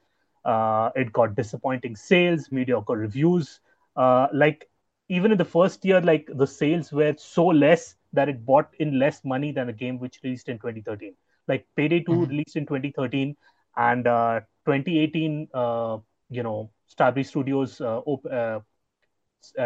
[0.44, 3.60] uh, it got disappointing sales, mediocre reviews.
[3.96, 4.68] Uh, like
[5.08, 8.98] even in the first year, like the sales were so less that it bought in
[8.98, 11.14] less money than a game which released in 2013.
[11.48, 12.30] Like Payday 2 mm-hmm.
[12.30, 13.36] released in 2013,
[13.76, 15.98] and uh, 2018, uh,
[16.28, 18.60] you know, Starbreeze Studios uh, op- uh,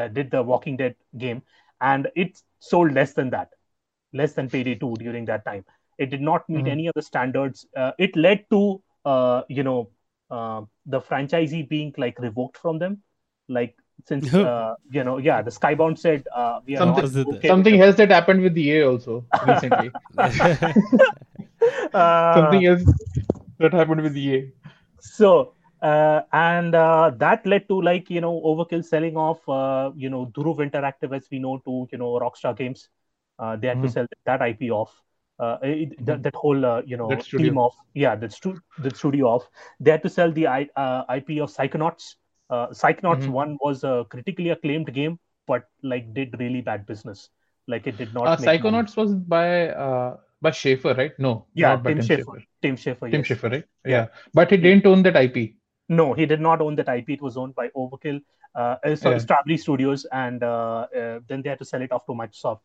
[0.09, 1.43] did the Walking Dead game,
[1.81, 3.51] and it sold less than that,
[4.13, 5.65] less than Payday 2 during that time.
[5.99, 6.69] It did not meet mm-hmm.
[6.69, 7.67] any of the standards.
[7.99, 8.83] it led to,
[9.49, 9.91] you know,
[10.35, 13.03] uh, the franchisee being like revoked from them
[13.49, 13.75] like
[14.09, 17.97] since uh, you know yeah the skybound said uh, we are something, okay something else
[17.97, 19.95] that happened with the EA also recently
[21.95, 22.83] uh, something else
[23.59, 24.53] that happened with the EA
[25.01, 30.09] so uh, and uh, that led to like you know overkill selling off uh, you
[30.11, 32.89] know Dhruv Interactive as we know to you know Rockstar Games.
[33.39, 33.83] Uh, they had Mhm.
[33.83, 34.93] to sell that IP off.
[35.39, 36.23] Uh, it, that, Mhm.
[36.23, 39.49] that whole uh, you know team of yeah that stu- the studio off.
[39.81, 42.15] They had to sell the I, uh, IP of Psychonauts.
[42.51, 43.31] Uh, Psychonauts Mhm.
[43.31, 45.19] one was a critically acclaimed game,
[45.49, 47.31] but like did really bad business.
[47.67, 48.27] Like it did not.
[48.29, 48.59] Uh, make money.
[48.59, 51.19] Psychonauts was by uh, by Schafer, right?
[51.19, 52.37] No, Yeah, not by Tim Tim Schafer.
[52.37, 52.47] Schafer.
[52.63, 53.11] Tim Schafer.
[53.11, 53.29] Tim yes.
[53.29, 53.65] Schafer, right?
[53.85, 53.91] Yeah.
[53.97, 54.07] Yeah.
[54.35, 55.57] but he didn't own that IP.
[55.89, 57.11] No, he did not own that IP.
[57.15, 58.21] It was owned by Overkill,
[58.55, 59.23] uh, uh, sorry, Yeah.
[59.27, 62.61] Starbreeze Studios, and uh, uh, then they had to sell it off to Microsoft.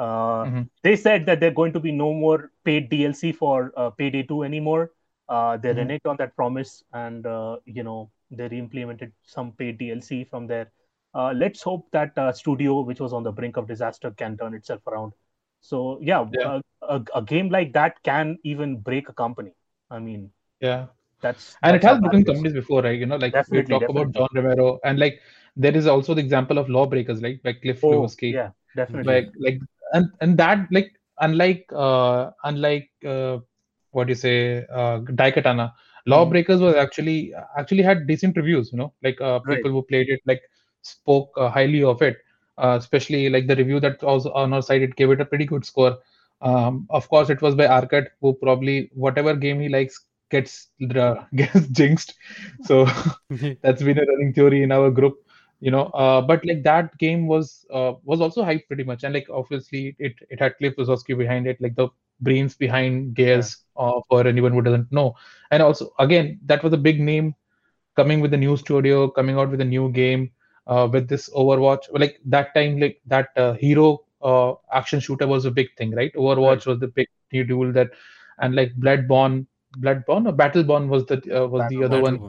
[0.00, 0.70] Uh, Mhm.
[0.82, 4.42] They said that they're going to be no more paid DLC for uh, Payday 2
[4.44, 4.92] anymore.
[5.28, 5.80] Uh, they Mhm.
[5.80, 10.72] reneged on that promise, and uh, you know they re-implemented some paid DLC from there.
[11.14, 14.54] Uh, let's hope that uh, studio, which was on the brink of disaster, can turn
[14.54, 15.12] itself around.
[15.60, 16.50] So yeah, Yeah.
[16.52, 19.52] A, a, a game like that can even break a company.
[19.90, 20.86] I mean, Yeah.
[21.20, 22.98] that's and it that's how has broken companies before, right?
[22.98, 24.14] You know, like Definitely, we talk about definitely.
[24.14, 25.20] John Romero, and like
[25.56, 29.26] there is also the example of Lawbreakers, like by Cliff Oh, yeah, definitely.
[29.26, 29.60] like like
[29.92, 33.38] and and that like unlike uh unlike uh
[33.90, 35.72] what do you say uh daikatana
[36.14, 36.32] Hmm.
[36.32, 38.92] lawbreakers was actually actually had decent reviews you know?
[39.02, 39.64] Like uh Right.
[39.64, 40.40] people who played it like
[40.82, 42.16] spoke uh, highly of it.
[42.58, 45.44] Uh, especially like the review that was on our side it gave it a pretty
[45.46, 45.96] good score.
[46.40, 51.14] Um of course it was by arcade who probably whatever game he likes gets uh,
[51.34, 52.14] gets jinxed.
[52.62, 52.86] So
[53.62, 55.14] that's been a running theory in our group
[55.60, 59.04] you know uh, but like that game was uh, was also hyped pretty much.
[59.04, 61.88] And like obviously it it had cliff Bleszinski behind it like the
[62.20, 65.14] brains behind gears uh, for anyone who doesn't know.
[65.50, 67.34] And also again that was a big name
[67.96, 70.30] coming with a new studio coming out with a new game
[70.66, 71.84] uh, with this overwatch.
[71.92, 76.12] Like that time like that uh, hero uh, action shooter was a big thing right?
[76.14, 77.90] Overwatch was the big new duel that
[78.38, 79.46] and like bloodborne
[79.78, 82.24] bloodborne or battleborn was the uh, was the other one.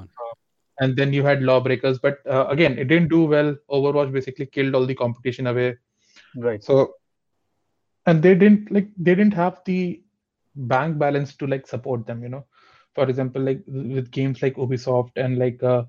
[0.82, 2.00] And then you had lawbreakers.
[2.00, 3.56] But uh, again it didn't do well.
[3.72, 5.78] Overwatch basically killed all the competition away.
[6.36, 6.64] Right.
[6.68, 6.96] so
[8.08, 10.02] and they didn't like they didn't have the
[10.56, 12.46] bank balance to like support them you know.
[12.96, 15.84] For example like with games like ubisoft and like uh,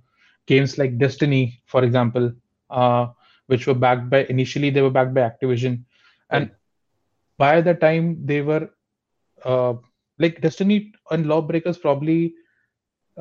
[0.46, 2.32] games like destiny for example
[2.70, 3.08] uh,
[3.46, 5.84] which were backed by initially they were backed by activision.
[6.30, 6.72] And Right.
[7.38, 8.70] by the time they were
[9.44, 9.74] uh,
[10.18, 12.34] like destiny and lawbreakers probably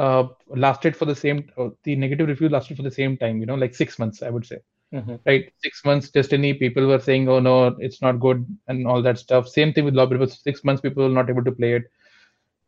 [0.06, 0.24] uh,
[0.66, 3.56] lasted for the same uh, the negative review lasted for the same time you know
[3.64, 4.58] like six months i would say
[4.92, 5.20] Mhm.
[5.28, 7.56] right six months destiny people were saying oh no
[7.88, 11.18] it's not good and all that stuff same thing with lawbreakers six months people were
[11.20, 11.84] not able to play it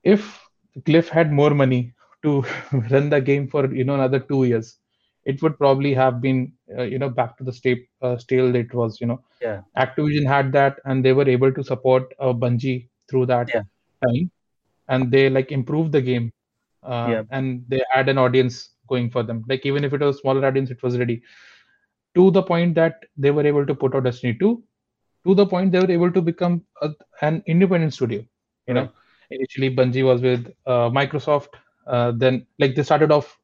[0.04, 0.24] if
[0.86, 1.94] cliff had more money
[2.24, 2.44] to
[2.92, 4.78] run the game for you know another two years
[5.26, 8.74] it would probably have been uh, you know back to the state uh, stale it
[8.74, 9.62] was you know Yeah.
[9.78, 13.64] activision had that and they were able to support uh, bungie through that Yeah.
[14.06, 14.30] time
[14.90, 16.32] and they like improved the game
[16.86, 17.24] uh, Yeah.
[17.32, 20.46] and they had an audience going for them like even if it was a smaller
[20.46, 21.22] audience it was ready
[22.16, 24.64] to the point that they were able to put out destiny 2
[25.26, 26.90] to the point they were able to become a,
[27.22, 28.22] an independent studio
[28.68, 28.88] you know
[29.32, 31.50] initially bungie was with uh, microsoft
[31.88, 33.38] uh, then like they started off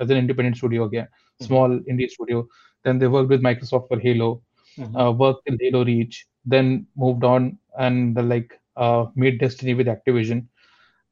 [0.00, 1.08] as an independent studio again
[1.40, 1.46] Mhm.
[1.46, 2.46] small indie studio
[2.84, 4.30] then they worked with microsoft for halo
[4.78, 5.00] Mhm.
[5.00, 10.46] uh, worked in Halo Reach, then moved on and like uh, made Destiny with Activision,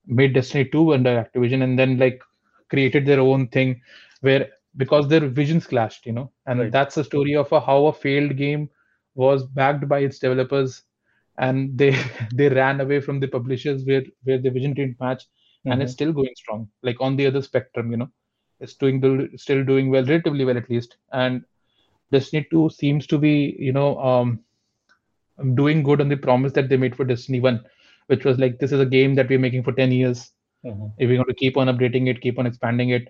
[0.07, 2.21] made Destiny 2 under Activision, and then like
[2.69, 3.81] created their own thing
[4.21, 6.73] where because their visions clashed, you know, and Right.
[6.73, 8.69] that's a story of a, how a failed game
[9.15, 10.83] was backed by its developers
[11.39, 11.95] and they
[12.35, 15.25] they ran away from the publishers where where the vision didn't match
[15.69, 15.93] and it's Mhm.
[15.93, 18.09] still going strong like on the other spectrum you know
[18.61, 21.43] it's doing the still doing well relatively well at least and
[22.13, 24.39] destiny 2 seems to be you know um
[25.55, 27.61] doing good on the promise that they made for destiny 1
[28.11, 30.31] which was like this is a game that we're making for 10 years
[30.67, 30.93] Mhm.
[30.99, 33.09] if we're going to keep on updating it keep on expanding it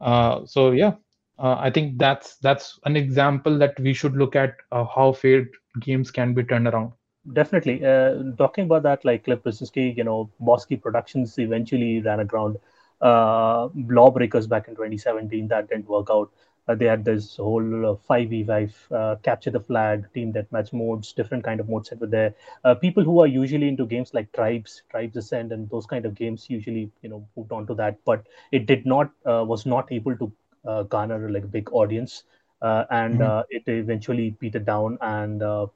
[0.00, 0.94] uh, so yeah
[1.38, 5.48] uh, i think that's that's an example that we should look at uh, how failed
[5.88, 6.92] games can be turned around
[7.32, 7.84] Definitely.
[7.84, 12.56] Uh, talking about that, like Cliff Bleszinski, you know, Boss Key Productions eventually ran aground.
[13.00, 16.30] Uh, Lawbreakers back in 2017, that didn't work out.
[16.68, 21.44] Uh, they had this whole uh, 5v5 uh, capture the flag, team deathmatch modes, different
[21.44, 22.34] kind of modes that were there.
[22.64, 26.14] Uh, people who are usually into games like Tribes, Tribes Ascend, and those kind of
[26.14, 27.98] games usually, you know, moved on to that.
[28.04, 30.32] But it did not, uh, was not able to
[30.66, 32.24] uh, garner like a big audience.
[32.62, 33.30] Uh, and Mhm.
[33.30, 35.66] uh, it eventually petered down and uh,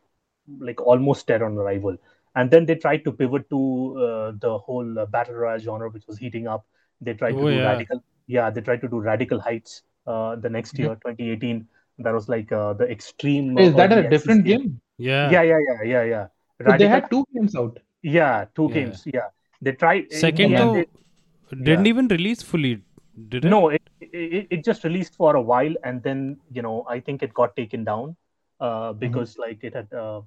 [0.58, 1.96] like almost dead on arrival.
[2.36, 6.06] And then they tried to pivot to uh, the whole uh, battle royale genre, which
[6.06, 6.64] was heating up.
[7.00, 7.60] They tried to Oh, do yeah.
[7.60, 11.66] radical, yeah, they tried to do radical heights uh, the next year, 2018.
[11.98, 13.56] That was like uh, the extreme.
[13.58, 15.30] is that a different access game Yeah.
[15.30, 16.26] Yeah, yeah, yeah, yeah, yeah.
[16.70, 18.74] so they had two games out yeah, two Yeah.
[18.74, 19.02] games.
[19.06, 19.28] Yeah,
[19.62, 20.02] they tried.
[20.04, 21.90] in the Second end, though they- didn't yeah.
[21.94, 22.82] even release fully.
[23.28, 23.48] Did it?
[23.48, 27.22] No, it, it it just released for a while, and then you know I think
[27.22, 28.16] it got taken down
[28.60, 28.98] uh, Mm-hmm.
[29.04, 30.20] because like it had uh,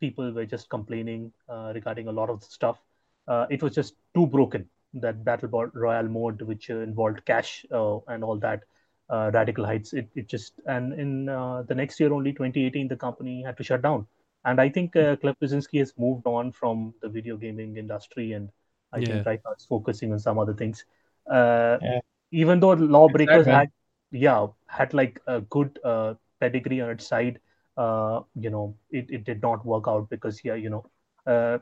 [0.00, 2.78] people were just complaining uh, regarding a lot of the stuff.
[3.26, 4.68] Uh, it was just too broken.
[5.06, 8.62] That battle royale mode, which uh, involved cash uh, and all that,
[9.10, 9.92] uh, radical heights.
[9.92, 13.64] It it just and in uh, the next year only 2018, the company had to
[13.64, 14.06] shut down.
[14.44, 18.50] And I think uh, Cliff has moved on from the video gaming industry, and
[18.92, 19.02] I Yeah.
[19.02, 20.84] think right now it's focusing on some other things.
[21.30, 22.00] Uh, Yeah.
[22.32, 23.68] Even though Lawbreakers had,
[24.10, 27.38] yeah, had like a good uh, pedigree on its side,
[27.76, 30.84] uh, you know, it, it did not work out because yeah, you know,
[31.26, 31.58] uh,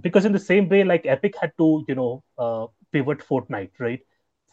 [0.00, 4.00] because in the same way, like Epic had to, you know, uh, pivot Fortnite, right?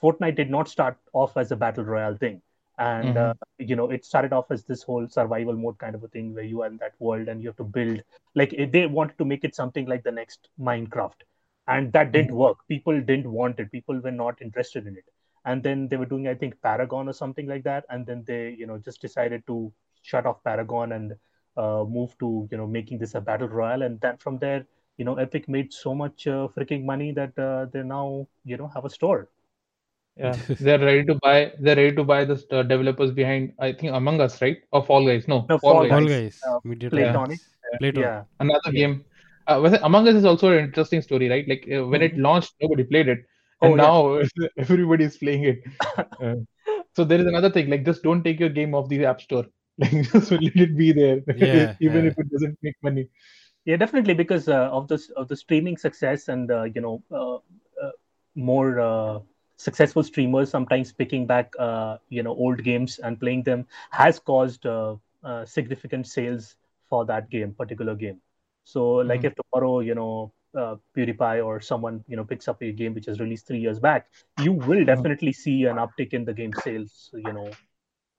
[0.02, 2.42] Fortnite did not start off as a battle royale thing,
[2.78, 3.18] and Mhm.
[3.18, 6.34] uh, you know, it started off as this whole survival mode kind of a thing
[6.34, 8.02] where you are in that world and you have to build.
[8.36, 11.22] Like it, they wanted to make it something like the next Minecraft,
[11.68, 12.58] and that didn't work.
[12.68, 13.72] People didn't want it.
[13.72, 15.06] People were not interested in it.
[15.46, 18.50] And then they were doing, I think, Paragon or something like that, and then they,
[18.58, 21.14] you know, just decided to shut off Paragon and
[21.56, 23.84] uh, move to, you know, making this a battle royale.
[23.84, 24.66] And then from there,
[24.98, 28.68] you know, Epic made so much uh, freaking money that uh, they now, you know,
[28.74, 29.30] have a store.
[30.18, 31.52] Yeah, they're ready to buy.
[31.60, 33.54] They're ready to buy the uh, developers behind.
[33.60, 34.58] I think Among Us, right?
[34.72, 35.28] Or Fall Guys?
[35.28, 35.92] No, No, Fall Fall Guys.
[35.92, 36.10] Fall Guys.
[36.10, 36.42] Guys.
[36.48, 37.40] Uh, Media Playtonic.
[37.82, 38.00] Playtonic.
[38.02, 38.80] Yeah, Another Yeah.
[38.80, 39.06] game.
[39.48, 41.48] Uh, was it- Among Us is also an interesting story, right?
[41.48, 42.22] Like uh, when it Mhm.
[42.28, 43.20] launched, nobody played it,
[43.62, 43.84] Oh, and yeah.
[43.88, 44.22] now
[44.58, 45.60] everybody is playing it.
[46.26, 46.36] Uh,
[46.96, 47.70] so there is another thing.
[47.70, 49.46] Like just don't take your game off the app store.
[49.78, 52.12] Like just let it be there, Yeah, even yeah.
[52.12, 53.10] if it doesn't make money.
[53.70, 57.36] yeah definitely because uh, of this of the streaming success and uh, you know uh,
[57.86, 57.92] uh,
[58.50, 59.20] more uh,
[59.58, 64.66] successful streamers sometimes picking back uh, you know old games and playing them has caused
[64.66, 66.56] uh, uh, significant sales
[66.90, 68.20] for that game particular game.
[68.64, 69.26] So like Mhm.
[69.26, 73.08] if tomorrow you know uh, pewdiepie or someone you know picks up a game which
[73.08, 74.08] is released three years back
[74.42, 77.52] you will definitely see an uptick in the game sales you know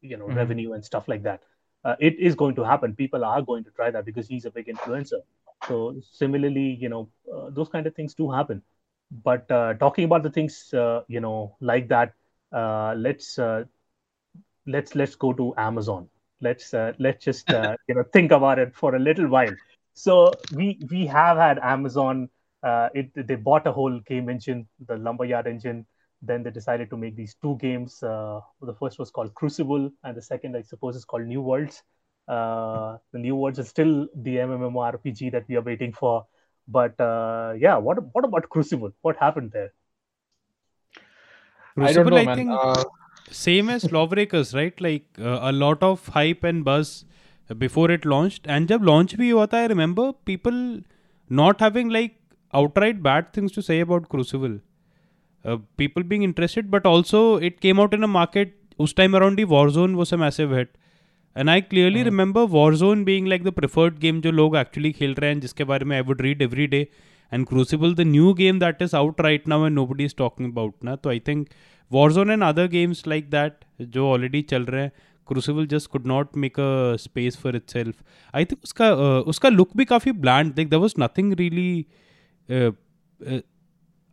[0.01, 0.31] you know Mhm.
[0.31, 1.41] revenue and stuff like that.
[1.85, 2.95] Uh, it is going to happen.
[2.95, 5.21] People are going to try that because he's a big influencer.
[5.67, 8.63] So similarly you know uh, those kind of things do happen
[9.11, 12.15] but uh, talking about the things uh, you know like that
[12.53, 13.65] uh, let's uh,
[14.67, 16.09] let's let's go to amazon.
[16.41, 19.55] Let's uh, let's just uh, you know think about it for a little while.
[19.95, 22.29] So we we have had amazon
[22.63, 25.87] uh, it they bought a whole game engine the lumberyard engine.
[26.23, 28.03] Then they decided to make these two games.
[28.03, 31.83] Uh, the first was called crucible and the second i suppose is called new worlds.
[32.29, 36.27] Uh, the new worlds is still the mmorpg that we are waiting for
[36.68, 39.72] but uh, yeah what what about crucible what happened there
[41.78, 42.36] I don't Crucible, know, I man.
[42.38, 42.84] think, Uh,
[43.32, 44.80] same as Lawbreakers, right?
[44.82, 47.06] Like uh, a lot of hype and buzz
[47.58, 48.48] before it launched.
[48.48, 50.58] And जब launch भी हुआ था, I remember people
[51.30, 52.18] not having like
[52.54, 54.60] outright bad things to say about Crucible.
[55.46, 58.58] Uh, people being interested, but also it came out in a market.
[58.80, 60.70] उस time around the Warzone was a massive hit.
[61.37, 65.31] and I clearly remember Warzone being like the preferred game जो लोग actually खेल रहे
[65.31, 66.87] हैं जिसके बारे में I would read every day
[67.33, 70.75] and Crucible the new game that is out right now and nobody is talking about
[70.85, 71.49] ना तो I think
[71.91, 74.93] Warzone and other games like that जो ऑलरेडी चल रहे हैं
[75.29, 77.95] Crucible just could not make a space for itself
[78.35, 81.87] I think उसका uh, उसका look भी काफ़ी ब्लैंड देख the was nothing really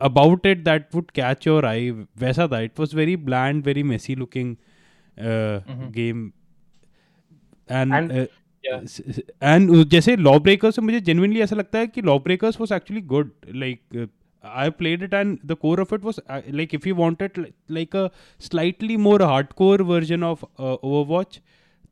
[0.01, 2.59] about it that would catch your eye वैसा था.
[2.59, 4.55] It was very bland very messy looking
[5.91, 6.31] game
[7.73, 7.81] game.
[7.81, 8.25] And, And- uh,
[8.65, 8.83] Yeah.
[9.43, 13.31] And जैसे law breakers मुझे genuinely ऐसा लगता है कि Lawbreakers was actually good
[13.63, 14.07] like
[14.61, 17.51] I played it and the core of it was uh, like if you wanted li-
[17.75, 18.01] like a
[18.47, 21.37] slightly more hardcore version of uh, Overwatch,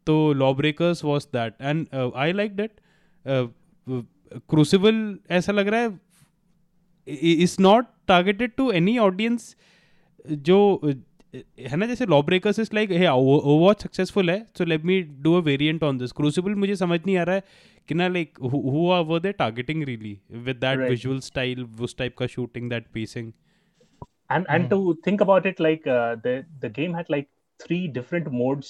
[0.09, 2.73] so Lawbreakers was that and uh, I liked it.
[3.25, 3.45] Uh,
[3.87, 4.01] uh,
[4.53, 4.99] Crucible
[5.39, 5.99] ऐसा लग रहा है
[7.07, 9.47] is not targeted to any audience
[10.49, 10.93] जो uh,
[11.35, 15.39] है ना जैसे Lawbreakers is like hey Overwatch successful है so let me do a
[15.41, 17.43] variant on this Crucible मुझे समझ नहीं आ रहा है
[17.87, 20.79] कि ना like who are were they targeting really with that.
[20.89, 23.31] Visual style उस टाइप का shooting that pacing
[24.33, 27.25] and and to think about it like uh, the the game had like
[27.59, 28.69] three different modes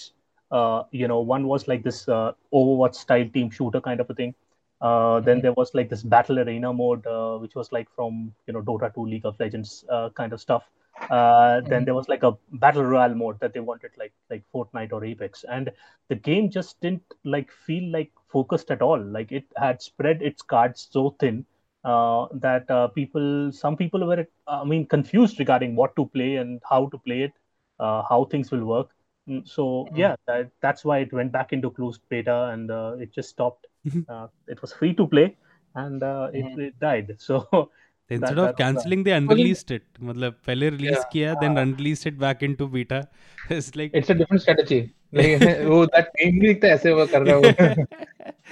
[0.52, 4.16] uh, you know one was like this uh, overwatch style team shooter kind of a
[4.22, 4.34] thing
[4.82, 8.18] uh, then there was like this battle arena mode uh, which was like from
[8.48, 10.66] you know dota 2 league of legends uh, kind of stuff
[11.10, 14.92] uh, then there was like a battle royale mode that they wanted like like fortnite
[14.92, 15.72] or apex and
[16.10, 20.42] the game just didn't like feel like focused at all like it had spread its
[20.42, 21.46] cards so thin
[21.84, 26.62] uh, that uh, people, some people were, I mean, confused regarding what to play and
[26.70, 27.34] how to play it,
[27.80, 28.90] uh, how things will work.
[29.28, 33.14] Mm, So yeah, that, that's why it went back into closed beta and uh, it
[33.14, 33.68] just stopped.
[34.08, 35.38] Uh, it was free to play
[35.76, 37.16] and uh, it, it died.
[37.20, 37.72] So
[38.16, 39.84] instead that, of canceling they unreleased it.
[40.08, 43.00] matlab pehle release yeah, kiya then unreleased it back into beta.
[43.58, 44.82] It's like it's a different strategy.
[45.20, 45.40] Like
[45.96, 47.86] that game bhi dikhta aise wo kar raha ho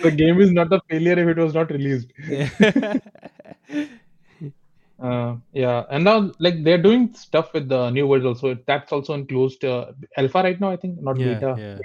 [0.05, 2.09] the game is not a failure if it was not released.
[5.07, 5.85] Uh, yeah.
[5.89, 8.49] And now like they're doing stuff with the new worlds also.
[8.69, 11.51] That's also in closed uh, alpha right now i think not yeah, beta.
[11.57, 11.77] yeah.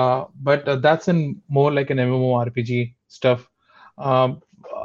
[0.00, 3.48] Uh, but uh, that's in more like an mmorpg stuff.
[3.98, 4.40] Um,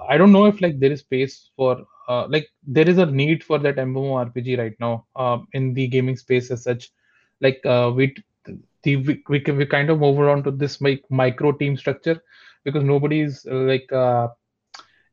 [0.10, 3.44] I don't know if like there is space for uh, like there is a need
[3.44, 6.90] for that MMORPG right now um, in the gaming space as such.
[7.42, 8.16] Like uh, we
[8.84, 12.20] the we, we we kind of move on to this like micro team structure
[12.64, 14.28] because nobody is uh, like uh,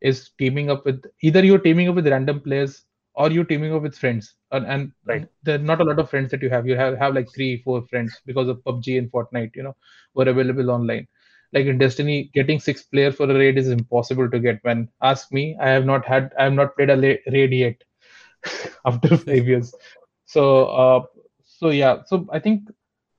[0.01, 2.85] is teaming up with either you're teaming up with random players
[3.15, 5.29] or you're teaming up with friends and, and Right.
[5.43, 7.63] there are not a lot of friends that you have you have have like three
[7.63, 9.77] four friends because of pubg and fortnite you know
[10.15, 11.07] were available online
[11.55, 14.61] like in destiny getting six player for a raid is impossible to get.
[14.63, 17.77] When ask me i have not had i have not played a la- raid yet
[18.87, 19.75] after five years.
[20.27, 21.01] So uh
[21.45, 22.03] so yeah.
[22.07, 22.71] So i think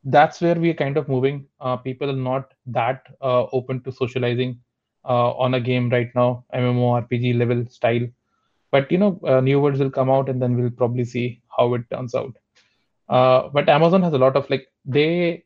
[0.03, 1.45] that's where we are kind of moving.
[1.59, 4.59] Uh, people are not that uh, open to socializing
[5.05, 8.07] uh, on a game right now mmorpg level style.
[8.71, 11.73] But you know uh, new worlds will come out and then we'll probably see how
[11.75, 12.35] it turns out.
[13.09, 15.44] Uh, but amazon has a lot of like they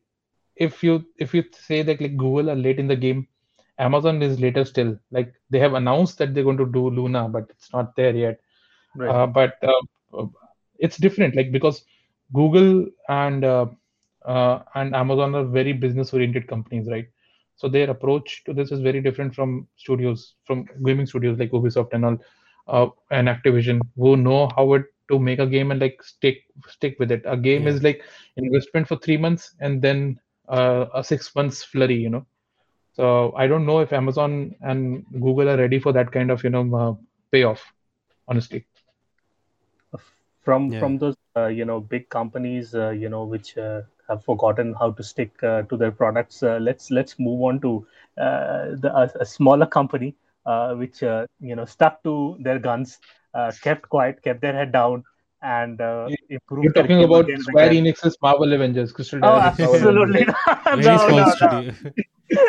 [0.56, 3.26] if you if you say that like google are late in the game
[3.78, 7.46] amazon is later still like they have announced that they're going to do luna but
[7.50, 8.38] it's not there yet
[8.94, 9.14] Right.
[9.14, 10.24] uh, but uh,
[10.78, 11.84] it's different like because
[12.32, 13.66] google and uh,
[14.26, 17.06] uh, and amazon are very business oriented companies right
[17.56, 21.92] so their approach to this is very different from studios from gaming studios like ubisoft
[21.92, 22.18] and all
[22.68, 26.38] uh, and activision who know how it to make a game and like stick
[26.68, 27.68] stick with it a game Yeah.
[27.68, 28.02] is like
[28.36, 30.18] investment for three months and then
[30.50, 32.24] uh, a six months flurry you know
[32.92, 36.50] so i don't know if amazon and google are ready for that kind of you
[36.50, 36.92] know uh,
[37.32, 37.62] payoff
[38.28, 38.64] honestly
[40.42, 40.90] from Yeah.
[40.90, 44.90] from those uh, you know big companies uh, you know which uh, have forgotten how
[44.90, 47.86] to stick uh, to their products uh, let's let's move on to
[48.20, 50.14] uh, the a, a smaller company
[50.46, 52.98] uh, which uh, you know stuck to their guns
[53.34, 55.04] uh, kept quiet kept their head down
[55.42, 57.84] and uh, improved You're talking about Square again.
[57.84, 60.64] Enix's Marvel Avengers, Crystal oh Dynamics Marvel absolutely not.
[60.64, 61.90] very no, small no, no.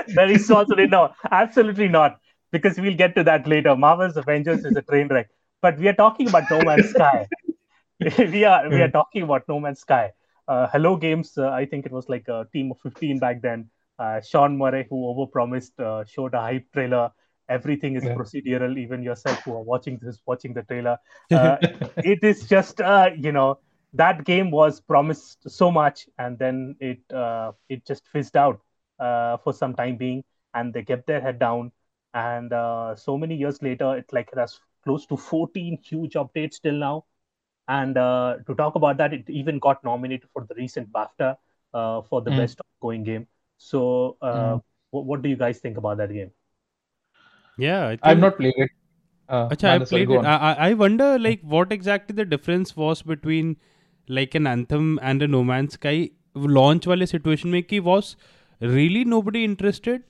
[0.09, 0.85] very small studio.
[0.87, 2.19] No, absolutely not.
[2.51, 3.75] Because we'll get to that later.
[3.75, 5.29] Marvel's Avengers is a train wreck.
[5.61, 7.27] But we are talking about No Man's Sky.
[8.17, 10.11] we are we are talking about No Man's Sky.
[10.47, 13.69] Uh, Hello Games, uh, I think it was like a team of 15 back then.
[13.97, 17.11] Uh, Sean Murray, who overpromised, uh, showed a hype trailer.
[17.51, 18.17] Everything is Yeah.
[18.17, 18.77] procedural.
[18.79, 20.97] Even yourself, who are watching this, watching the trailer,
[21.33, 21.57] uh,
[22.03, 23.59] it is just uh, you know
[23.93, 28.61] that game was promised so much, and then it uh, it just fizzed out
[28.99, 30.23] uh, for some time being,
[30.53, 31.71] and they kept their head down.
[32.13, 36.61] And uh, so many years later, it like it has close to 14 huge updates
[36.61, 37.05] till now.
[37.67, 41.37] And uh, to talk about that, it even got nominated for the recent BAFTA
[41.73, 42.31] uh, for the Mm.
[42.31, 43.27] best ongoing game.
[43.57, 44.61] So, uh, Mm.
[44.91, 46.31] what, what do you guys think about that game?
[47.60, 48.70] yeah I I've think- not played it.
[49.28, 50.18] Uh, Acha, I Manas, sorry, played go it.
[50.18, 50.26] on.
[50.32, 53.56] I, I I wonder like what exactly the difference was between
[54.18, 55.94] like an Anthem and a No Man's Sky
[56.58, 58.10] launch वाले situation में कि was
[58.76, 60.04] really nobody interested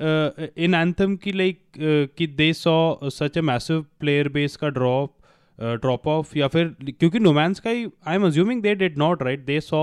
[0.00, 0.30] uh,
[0.66, 1.60] in Anthem की like
[1.90, 2.76] uh, कि they saw
[3.18, 5.12] such a massive player base का drop
[5.58, 7.76] uh, drop off या फिर क्योंकि No Man's Sky
[8.14, 9.82] I'm assuming they did not right they saw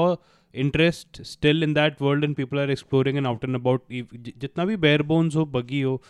[0.63, 4.33] interest still in that world and people are exploring and out and about if- j-
[4.45, 6.01] जितना भी bare bones हो buggy हो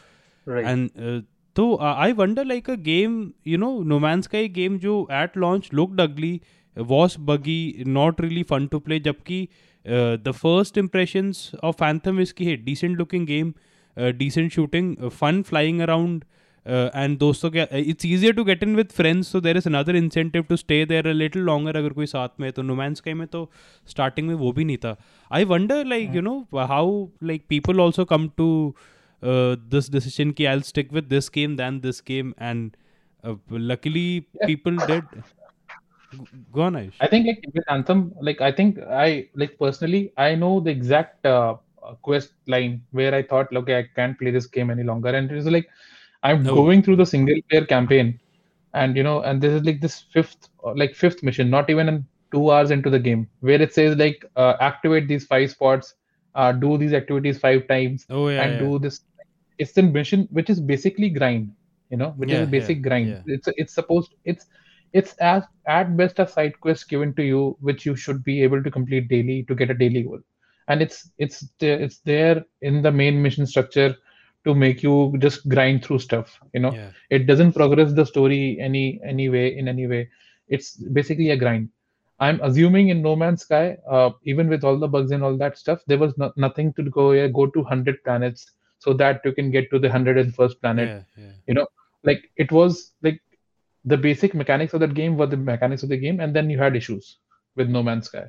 [0.47, 1.21] and uh,
[1.57, 5.37] so uh, i wonder like a game you know no man's sky game jo at
[5.37, 6.43] launch looked ugly
[6.77, 9.49] was buggy not really fun to play jabki
[9.87, 13.55] uh, the first impressions of anthem is ki hey, decent looking game
[14.17, 16.25] decent shooting fun flying around
[16.67, 20.49] and those ke, it's easier to get in with friends so there is another incentive
[20.49, 23.15] to stay there a little longer agar koi saath mein hai to no man's sky
[23.21, 23.45] mein to
[23.93, 24.97] starting mein wo bhi nahi tha
[25.41, 26.85] i wonder like you know how
[27.33, 28.49] like people also come to
[29.25, 32.77] uh, this decision ki I'll stick with this game than this game and
[33.25, 34.47] uh, luckily Yeah.
[34.47, 35.05] people did
[36.53, 36.95] go on Ayush.
[37.01, 41.27] I think like with Anthem, like I think I like personally, I know the exact
[41.27, 41.57] uh,
[42.03, 45.35] quest line where I thought, okay, I can't play this game any longer, and it
[45.35, 45.69] was like
[46.23, 46.55] I'm Oh.
[46.55, 48.19] going through the single player campaign,
[48.75, 51.89] and you know, and this is like this fifth, uh, like fifth mission, not even
[51.89, 55.95] in two hours into the game, where it says like uh, activate these five spots,
[56.35, 58.59] uh, do these activities five times, oh yeah, and yeah.
[58.59, 59.01] do this.
[59.59, 61.51] It's the mission which is basically grind,
[61.91, 63.19] you know, which Yeah, is a yeah, basic grind.
[63.19, 63.23] yeah.
[63.27, 64.47] It's it's supposed it's
[64.93, 68.63] it's as at best a side quest given to you which you should be able
[68.63, 70.21] to complete daily to get a daily goal
[70.69, 73.95] and it's it's it's there in the main mission structure
[74.45, 76.93] to make you just grind through stuff you know Yeah.
[77.11, 80.09] it doesn't progress the story any any way in any way
[80.49, 81.69] it's basically a grind
[82.21, 85.59] i'm assuming in no man's sky uh, even with all the bugs and all that
[85.59, 88.53] stuff there was no, nothing to go yeah, go to 100 planets
[88.85, 91.33] so that you can get to the 101st planet Yeah.
[91.49, 91.65] Yeah.
[92.11, 93.21] like it was like
[93.85, 96.59] the basic mechanics of that game were the mechanics of the game and then you
[96.59, 97.19] had issues
[97.57, 98.27] with no man's sky.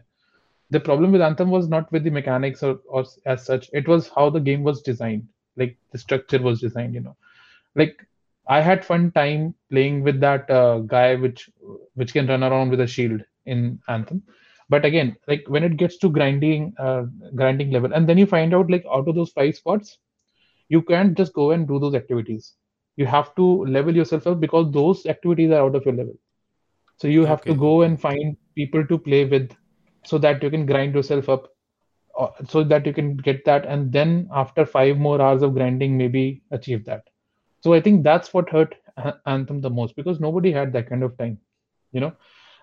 [0.71, 3.69] The problem with anthem was not with the mechanics or, or as such.
[3.73, 5.27] It was how the game was designed.
[5.57, 7.15] Like the structure was designed you know?
[7.75, 8.05] Like
[8.47, 11.49] i had fun time playing with that uh, guy which
[11.95, 14.23] which can run around with a shield in anthem.
[14.69, 17.03] But again like when it gets to grinding uh,
[17.35, 19.97] grinding level and then you find out like out of those five spots
[20.69, 22.53] you can't just go and do those activities.
[22.97, 26.15] You have to level yourself up because those activities are out of your level.
[26.97, 29.51] So you have to go and find people to play with
[30.03, 31.47] so that you can grind yourself up
[32.19, 35.97] uh, so that you can get that and then after five more hours of grinding
[35.97, 37.03] maybe achieve that.
[37.61, 38.75] So i think that's what hurt
[39.25, 41.37] anthem the most because nobody had that kind of time
[41.91, 42.13] you know.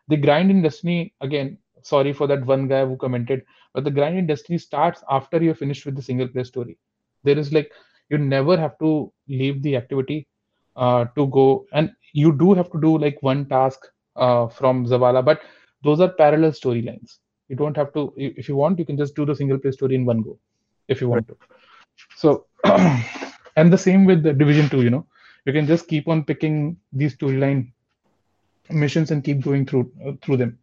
[0.08, 3.42] The grind in destiny again sorry for that one guy who commented
[3.74, 6.78] but the grind in destiny starts after you're finished with the single player story.
[7.24, 7.70] There is like
[8.12, 10.28] you never have to leave the activity
[10.76, 11.66] uh, to go.
[11.72, 13.80] And you do have to do like one task
[14.16, 15.40] uh, from zavala but
[15.82, 17.18] those are parallel storylines.
[17.48, 19.94] You don't have to if you want you can just do the single player story
[19.94, 20.38] in one go
[20.88, 21.36] if you want to.
[22.16, 22.46] So
[23.56, 25.06] and the same with the division 2 you know.
[25.46, 27.72] You can just keep on picking these storyline
[28.70, 30.58] missions and keep going through uh, through them.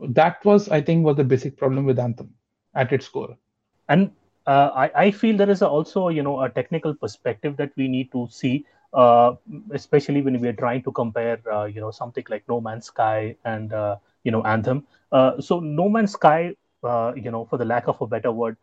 [0.00, 2.34] That was i think was the basic problem with anthem
[2.74, 3.36] at its core.
[3.88, 4.10] And
[4.46, 8.10] uh, I, I feel there is also you know a technical perspective that we need
[8.12, 9.32] to see uh,
[9.72, 13.36] especially when we are trying to compare uh, you know something like no man's sky
[13.44, 14.86] and uh, you know anthem.
[15.12, 16.54] Uh, so no man's sky
[17.16, 18.56] you know for the lack of a better word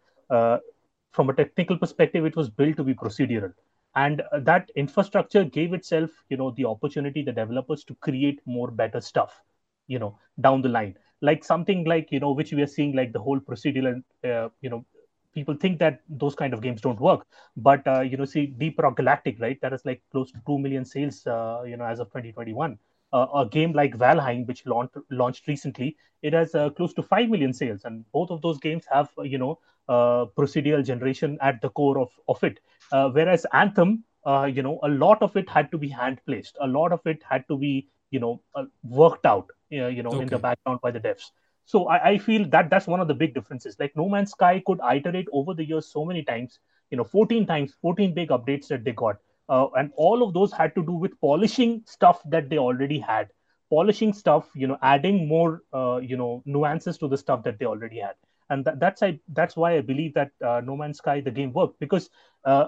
[1.12, 3.54] from a technical perspective it was built to be procedural.
[3.96, 9.02] And that infrastructure gave itself you know the opportunity the developers to create more better
[9.02, 9.42] stuff
[9.88, 10.96] you know down the line.
[11.22, 14.70] Like something like you know which we are seeing like the whole procedural uh, you
[14.70, 14.86] know
[15.34, 17.26] people think that those kind of games don't work.
[17.58, 19.60] But uh, you know see deep rock galactic right?
[19.62, 22.78] That is like close to 2 million sales uh, you know as of 2021
[23.14, 27.30] uh, a game like valheim which launched launched recently it has uh, close to 5
[27.30, 27.82] million sales.
[27.86, 32.00] And both of those games have uh, you know uh, procedural generation at the core
[32.00, 32.60] of, of it.
[32.92, 36.58] Uh, whereas anthem uh, you know a lot of it had to be hand placed
[36.62, 40.28] a lot of it had to be you know uh, worked out you know in
[40.28, 41.32] the background by the devs
[41.70, 43.78] so I, I feel that that's one of the big differences.
[43.80, 46.60] Like no man's sky could iterate over the years so many times
[46.92, 49.18] you know 14 times 14 big updates that they got.
[49.50, 53.30] Uh, and all of those had to do with polishing stuff that they already had.
[53.70, 57.66] Polishing stuff you know adding more uh, you know nuances to the stuff that they
[57.66, 58.16] already had.
[58.50, 61.54] And that, that's I, that's why i believe that uh, no man's sky the game
[61.54, 61.80] worked.
[61.80, 62.10] Because
[62.46, 62.68] uh,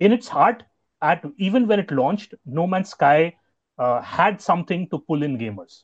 [0.00, 0.64] in its heart
[1.02, 3.36] at even when it launched no man's sky
[3.78, 5.82] uh, had something to pull in gamers.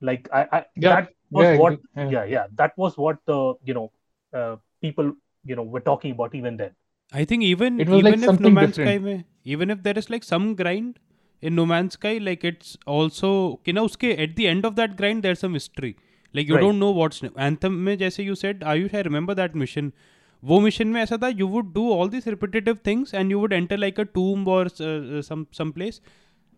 [0.00, 2.03] Like i, I Yeah, that was yeah, I what agree.
[2.03, 2.09] Yeah.
[2.15, 3.37] yeah yeah that was what the
[3.71, 3.91] you know
[4.33, 5.11] uh, people
[5.51, 6.73] you know were talking about even then
[7.21, 9.05] I think even It was even like if No something Man's Sky different.
[9.07, 9.23] में
[9.55, 10.99] even if there is like some grind
[11.41, 13.29] in No Man's Sky like it's also
[13.65, 15.93] you know उसके at the end of that grind there's a mystery
[16.37, 16.65] like you Right.
[16.65, 19.91] don't know what's Anthem में जैसे you said Ayush I remember that mission
[20.51, 23.53] वो mission में ऐसा था you would do all these repetitive things and you would
[23.59, 26.01] enter like a tomb or uh, some some place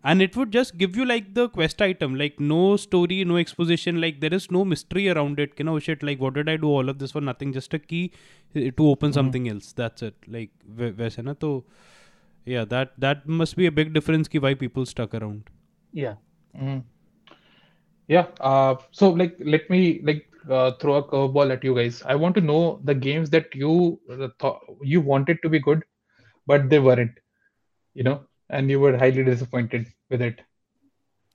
[0.04, 4.00] and it would just give you like the quest item like no story no exposition
[4.00, 6.68] like there is no mystery around it you know shit like what did i do
[6.68, 8.02] all of this for nothing just a key
[8.56, 10.50] uh, to open something else that's it like
[10.80, 11.52] वै- वैसे ना तो
[12.54, 15.50] yeah that that must be a big difference ki why people stuck around
[16.04, 16.14] yeah
[16.66, 16.76] Mhm.
[18.08, 18.26] Yeah.
[18.40, 22.02] Uh, so like, let me like uh, throw a curveball at you guys.
[22.06, 25.82] I want to know the games that you uh, thought you wanted to be good,
[26.46, 27.18] but they weren't.
[27.94, 28.14] You know,
[28.50, 30.40] and you were highly disappointed with it.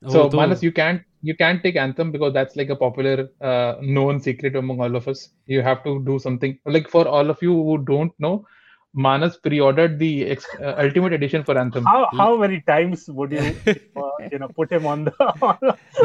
[0.03, 3.29] So वो तो- Manas, you can't you can't take Anthem because that's like a popular
[3.41, 5.29] uh, known secret among all of us.
[5.45, 8.45] You have to do something like for all of you who don't know,
[8.93, 11.85] Manas pre-ordered the ex- uh, Ultimate Edition for Anthem.
[11.85, 13.43] how how many times would you
[13.75, 15.13] uh, you know put him on the
[15.49, 15.57] on,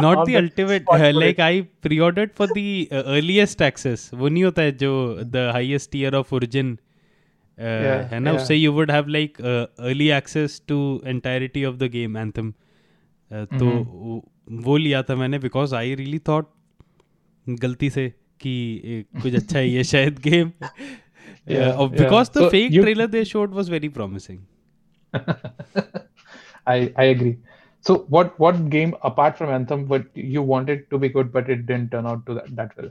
[0.05, 1.47] not on the ultimate spot uh, for like it?
[1.47, 4.93] i pre-ordered for the uh, earliest access वो नहीं होता है जो
[5.39, 6.71] the highest tier of origin
[7.59, 8.37] uh, Yeah, है ना yeah.
[8.43, 10.79] उससे you would have like uh, early access to
[11.15, 13.85] entirety of the game anthem uh, तो Mm-hmm.
[14.09, 16.53] वो- वो लिया था मैंने because I really thought
[17.65, 18.09] गलती से
[18.41, 18.53] कि
[18.85, 20.53] eh, कुछ अच्छा है ये शायद game
[21.55, 22.35] Yeah, uh, because yeah.
[22.37, 24.39] the So fake you- trailer they showed was very promising
[26.67, 27.37] I I agree.
[27.89, 31.67] So what what game apart from Anthem what you wanted to be good but it
[31.67, 32.91] didn't turn out to that, that well?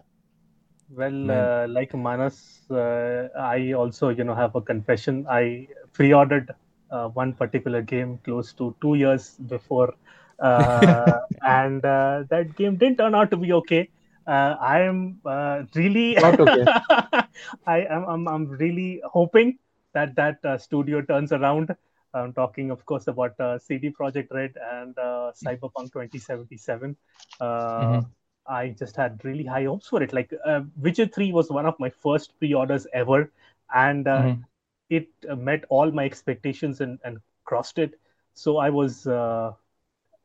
[0.92, 5.24] Well, uh, like Manas, uh, I also, you know, have a confession.
[5.30, 6.52] I pre-ordered
[6.90, 9.94] uh, one particular game close to two years before,
[10.40, 13.88] uh, and uh, that game didn't turn out to be okay.
[14.26, 16.64] Uh, I am uh, really, okay.
[17.66, 19.58] I am, I'm, I'm really hoping
[19.92, 21.74] that that uh, studio turns around.
[22.12, 26.96] I'm talking, of course, about CD Projekt Red and Cyberpunk 2077.
[27.40, 28.00] Mm-hmm.
[28.49, 30.13] I just had really high hopes for it.
[30.13, 30.31] Like
[30.77, 33.31] Witcher 3 was one of my first pre-orders ever,
[33.73, 34.41] and mm-hmm
[34.89, 37.99] it uh, met all my expectations and, and crossed it.
[38.33, 39.53] So I was, uh,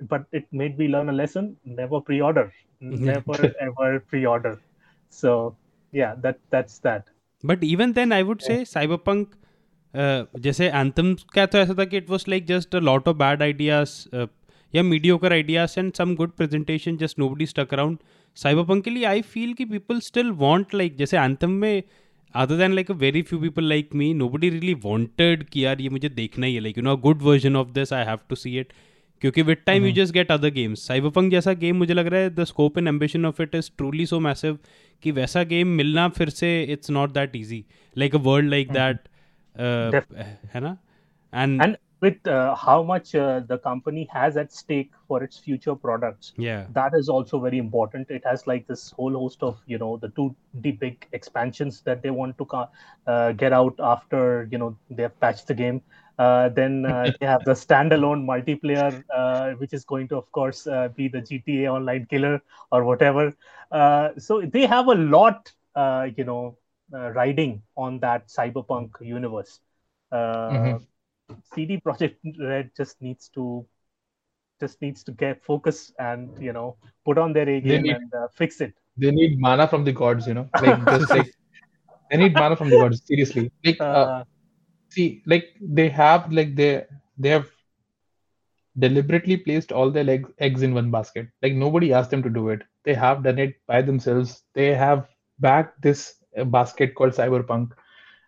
[0.09, 4.61] but it made me learn a lesson: never pre-order, never ever pre-order.
[5.11, 5.57] So
[5.93, 7.05] yeah, that that's that.
[7.43, 9.37] But even then, I would say Cyberpunk.
[9.93, 13.16] Uh, जैसे Anthem का तो ऐसा था कि it was like just a lot of
[13.16, 13.95] bad ideas
[14.76, 17.98] या mediocre ideas and some good presentation just nobody stuck around
[18.36, 21.84] Cyber के लिए I feel कि पीपल स्टिल वॉन्ट लाइक जैसे एंथम में
[22.36, 25.90] other than like a very few people like me nobody really wanted कि यार ये
[25.90, 28.58] मुझे देखना ही है you know a good version of this I have to see
[28.64, 28.66] it.
[29.22, 32.30] क्योंकि with time you just get other games Cyberpunk जैसा game मुझे लग रहा है
[32.30, 34.58] the scope and ambition of it is truly so massive
[35.04, 37.66] कि वैसा game मिलना फिर से it's not that easy
[37.98, 38.98] like a world like that
[40.54, 40.78] है ना?
[41.34, 46.34] And with uh, how much uh, the company has at stake for its future products.
[46.38, 46.66] Yeah.
[46.74, 48.12] That is also very important.
[48.12, 50.36] It has like this whole host of you know the two
[50.66, 52.47] the big expansions that they want to
[53.08, 55.82] uh, get out after you know they have patched the game.
[56.20, 60.64] Uh, then uh, they have the standalone multiplayer uh, which is going to of course
[60.95, 62.41] be the gta online killer
[62.72, 63.34] or whatever.
[64.18, 65.51] So they have a lot
[66.18, 66.58] you know
[66.91, 69.60] riding on that cyberpunk universe.
[70.51, 70.84] Mm-hmm
[71.54, 73.66] CD Projekt Red just needs to
[74.60, 78.14] just needs to get focus and you know put on their A game need, and
[78.14, 78.74] uh, fix it.
[78.98, 81.32] They need mana from the gods, you know, like just like
[82.12, 83.02] they need mana from the gods.
[83.06, 84.24] Seriously, like uh, uh,
[84.90, 86.86] see, like they have like they
[87.18, 87.50] they have
[88.78, 91.28] deliberately placed all their legs, eggs in one basket.
[91.42, 92.62] Like nobody asked them to do it.
[92.84, 94.44] They have done it by themselves.
[94.54, 95.08] They have
[95.40, 96.16] backed this
[96.46, 97.72] basket called Cyberpunk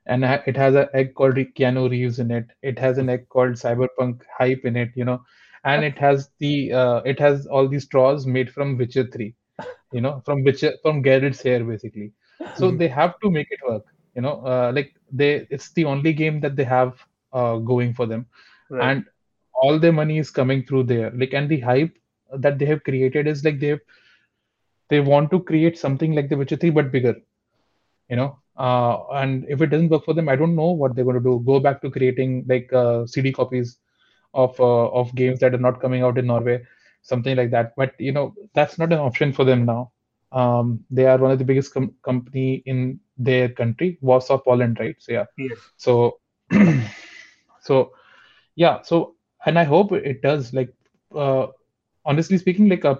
[0.08, 2.47] and it has an egg called Keanu Reeves in it.
[2.62, 5.22] It has an egg called Cyberpunk hype in it, you know,
[5.64, 9.36] and it has the uh, it has all these straws made from Witcher Three,
[9.91, 12.14] you know, from Witcher from Geralt's hair basically.
[12.55, 12.78] So mm-hmm.
[12.78, 13.86] they have to make it work,
[14.16, 18.05] you know, uh, like they it's the only game that they have uh, going for
[18.05, 18.26] them,
[18.70, 18.91] right.
[18.91, 19.05] and
[19.53, 21.12] all their money is coming through there.
[21.12, 21.97] Like and the hype
[22.32, 23.82] that they have created is like they've
[24.89, 27.16] they want to create something like the Witcher Three but bigger,
[28.10, 31.05] you know uh, and if it doesn't work for them i don't know what they're
[31.05, 31.43] going to do.
[31.45, 33.78] Go back to creating like uh, cd copies
[34.34, 36.62] of uh, of games that are not coming out in norway
[37.01, 37.74] something like that.
[37.78, 39.91] But you know that's not an option for them now.
[40.32, 44.95] Um, they are one of the biggest com- company in their country warsaw poland right?
[44.99, 45.26] So yeah.
[45.38, 45.60] Yes.
[45.78, 46.20] so
[47.62, 47.91] so
[48.55, 48.82] yeah.
[48.82, 50.74] So and i hope it does like
[51.16, 51.47] uh,
[52.05, 52.95] honestly speaking like a uh,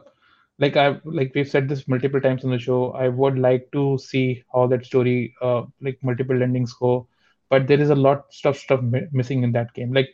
[0.60, 2.92] like I like we've said this multiple times on the show.
[2.92, 7.08] I would like to see how that story, uh, like multiple endings go,
[7.50, 8.82] but there is a lot of stuff
[9.12, 9.94] missing in that game.
[9.94, 10.10] Like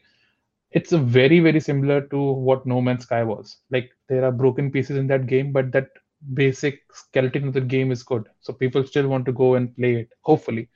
[0.72, 3.58] it's a very very similar to what No Man's Sky was.
[3.72, 5.90] Like there are broken pieces in that game, but that
[6.34, 8.28] basic skeleton of the game is good.
[8.42, 10.10] So people still want to go and play it.
[10.22, 10.70] Hopefully,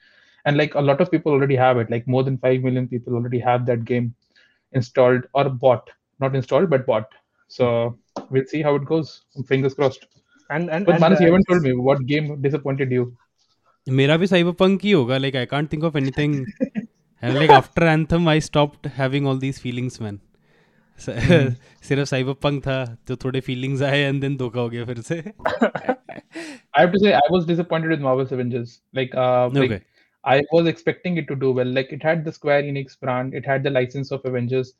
[0.45, 1.89] and like a lot of people already have it.
[1.91, 4.15] Like more than five million people already have that game
[4.73, 5.89] installed or bought,
[6.19, 7.09] not installed but bought.
[7.50, 7.98] So
[8.30, 9.22] we'll see how it goes.
[9.48, 10.06] Fingers crossed.
[10.50, 13.10] And and but Manas, you haven't told me what game disappointed you.
[13.88, 16.34] मेरा भी Cyberpunk ही होगा like I can't think of anything
[17.24, 20.20] like after Anthem I stopped having all these feelings man
[20.98, 25.22] सिर्फ Cyberpunk था तो थोड़े feelings आए and then धोखा हो गया फिर से
[26.74, 28.70] I have to say I was disappointed with Marvel's Avengers.
[28.98, 29.80] Like, uh, like okay.
[30.24, 31.66] I was expecting it to do well.
[31.66, 34.74] Like it had the Square Enix brand, it had the license of Avengers.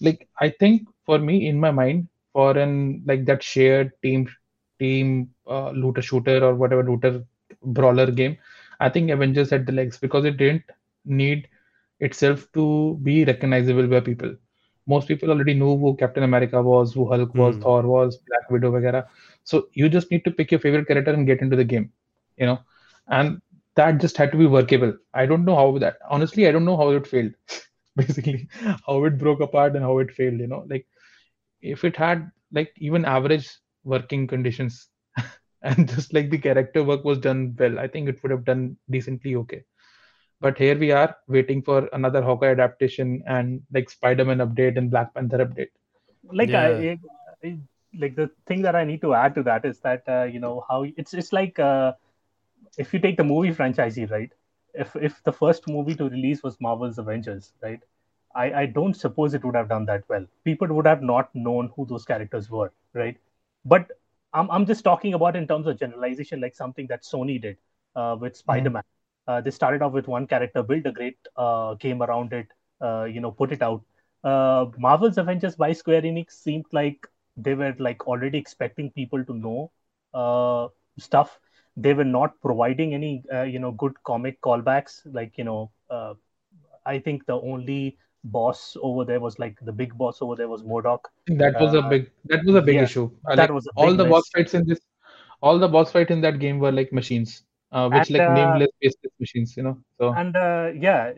[0.00, 4.27] Like I think for me in my mind, for an like that shared team
[4.79, 7.23] team uh, looter shooter or whatever looter
[7.63, 8.37] brawler game.
[8.79, 10.63] I think avengers had the legs because it didn't
[11.05, 11.47] need
[11.99, 14.35] itself to be recognizable by people.
[14.87, 17.61] Most people already knew who captain america was who hulk was mm.
[17.63, 19.07] thor was black widow etc
[19.43, 21.91] so you just need to pick your favorite character and get into the game
[22.37, 22.59] you know?
[23.07, 23.41] And
[23.75, 24.93] that just had to be workable.
[25.13, 27.33] I don't know how that honestly i don't know how it failed
[27.95, 28.49] basically.
[28.87, 30.65] How it broke apart and how it failed you know?
[30.67, 30.87] Like
[31.63, 33.49] if it had like even average
[33.83, 34.89] working conditions
[35.61, 38.77] and just like the character work was done well, I think it would have done
[38.89, 39.63] decently okay.
[40.41, 45.13] But here we are waiting for another Hawkeye adaptation and like Spider-Man update and Black
[45.13, 45.69] Panther update.
[46.31, 46.67] Like yeah.
[46.67, 46.99] I,
[47.43, 47.57] I,
[47.97, 50.65] like the thing that I need to add to that is that uh, you know
[50.69, 51.93] how it's it's like uh,
[52.77, 54.31] if you take the movie franchise right
[54.73, 57.79] if if the first movie to release was Marvel's Avengers right
[58.35, 60.25] I, I don't suppose it would have done that well.
[60.43, 63.17] People would have not known who those characters were, right?
[63.65, 63.91] But
[64.33, 67.57] I'm, I'm just talking about in terms of generalization, like something that Sony did
[67.95, 68.83] uh, with Spider-Man.
[69.27, 72.47] Uh, they started off with one character, built a great uh, game around it,
[72.81, 73.81] uh, you know, put it out.
[74.23, 77.07] Uh, Marvel's Avengers by Square Enix seemed like
[77.37, 79.71] they were like already expecting people to know
[80.13, 80.67] uh,
[80.97, 81.39] stuff.
[81.77, 85.01] They were not providing any, you know, good comic callbacks.
[85.05, 85.71] Like, you know,
[86.85, 90.63] I think the only boss over there was like the big boss over there was
[90.63, 90.99] MODOK.
[91.27, 93.11] That was uh, a big that was a big yeah, issue.
[93.25, 94.79] Uh, that like, was all the boss fights in this
[95.41, 97.43] all the boss fights in that game were like machines.
[97.71, 99.77] Uh, which and, like uh, nameless faceless machines, you know.
[99.97, 101.11] So and uh, yeah,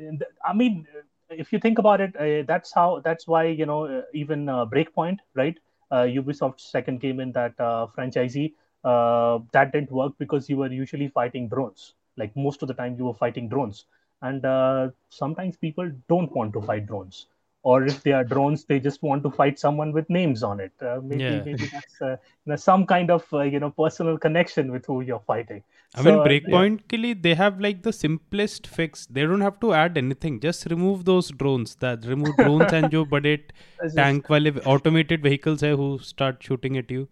[0.46, 0.88] I mean,
[1.30, 5.58] if you think about it, uh, that's how that's why you know even Breakpoint, right?
[5.92, 8.54] Ubisoft's second game in that franchisee
[8.84, 11.96] that didn't work because you were usually fighting drones.
[12.16, 13.86] Like most of the time, you were fighting drones
[14.26, 17.28] and uh, sometimes people don't want to fight drones.
[17.70, 20.74] Or if they are drones they just want to fight someone with names on it.
[20.80, 21.42] Uh, maybe, yeah.
[21.46, 25.64] maybe that's uh, some kind of uh, you know personal connection with who you're fighting.
[25.96, 27.16] I so, mean breakpoint yeah.
[27.22, 29.08] they have like the simplest fix.
[29.08, 30.40] They don't have to add anything.
[30.46, 33.52] Just remove those drones that remove drones and jo budget
[33.96, 37.08] tank wale automated vehicles hai who start shooting at you.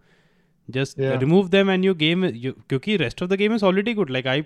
[0.80, 1.18] Just yeah.
[1.26, 4.16] remove them and your game you because rest of the game is already good.
[4.20, 4.40] Like i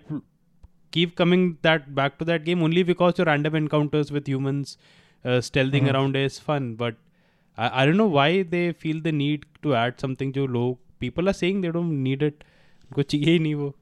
[0.91, 4.77] keep coming that back to that game only because your random encounters with humans
[5.25, 5.95] uh, stealthing mm-hmm.
[5.95, 6.75] around is fun.
[6.75, 6.95] But
[7.57, 10.79] I, I don't know why they feel the need to add something to low.
[10.99, 12.43] People are saying they don't need it.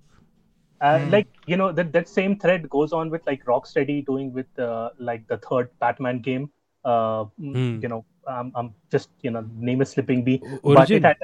[0.82, 1.12] Uh, mm.
[1.12, 4.90] Like you know that that same thread goes on with like Rocksteady doing with uh,
[5.00, 6.50] like the third Batman game.
[6.84, 7.82] Uh, mm.
[7.82, 10.42] You know, um, I'm just you know name is slipping me.
[10.64, 10.74] Origin.
[10.74, 11.18] But it had,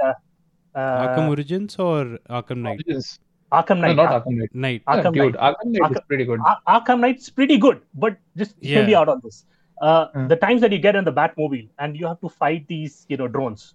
[0.74, 2.82] uh, Arkham Origins or Arkham Knight?
[2.88, 3.20] Origins.
[3.52, 3.96] Arkham Knight.
[3.96, 4.56] No, not Arkham Knight.
[4.56, 4.86] Knight.
[4.86, 5.34] Arkham Knight.
[5.34, 6.40] Arkham Knight Arkham, is pretty good.
[6.40, 8.78] Ar- Arkham Knight is pretty good, but just yeah.
[8.78, 9.46] hear me out on this.
[9.82, 10.30] Uh, mm.
[10.30, 13.18] The times that you get in the Batmobile and you have to fight these, you
[13.18, 13.74] know, drones,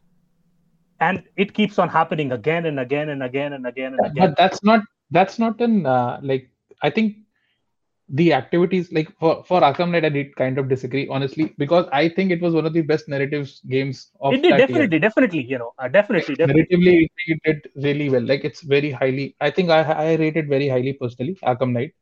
[1.00, 4.28] and it keeps on happening again and again and again and again and again.
[4.28, 6.48] But that's not that's not an uh, like
[6.82, 7.16] I think
[8.13, 12.09] the activities like for for Arkham Knight, I did kind of disagree honestly because I
[12.09, 14.99] think it was one of the best narratives games of it did definitely year.
[14.99, 19.35] definitely you know uh, definitely, definitely narratively it did really well like it's very highly
[19.39, 21.93] I think I I rated very highly personally Arkham Knight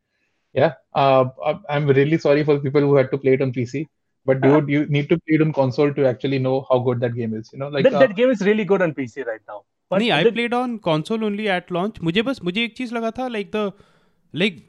[0.54, 1.26] yeah uh,
[1.70, 3.86] I'm really sorry for people who had to play it on PC
[4.26, 7.00] but dude uh, you need to play it on console to actually know how good
[7.02, 9.28] that game is you know like that, uh, that game is really good on PC
[9.28, 9.62] right now
[9.92, 13.12] but नहीं I played on console only at launch मुझे बस मुझे एक चीज लगा
[13.20, 13.64] था like the
[14.34, 14.60] like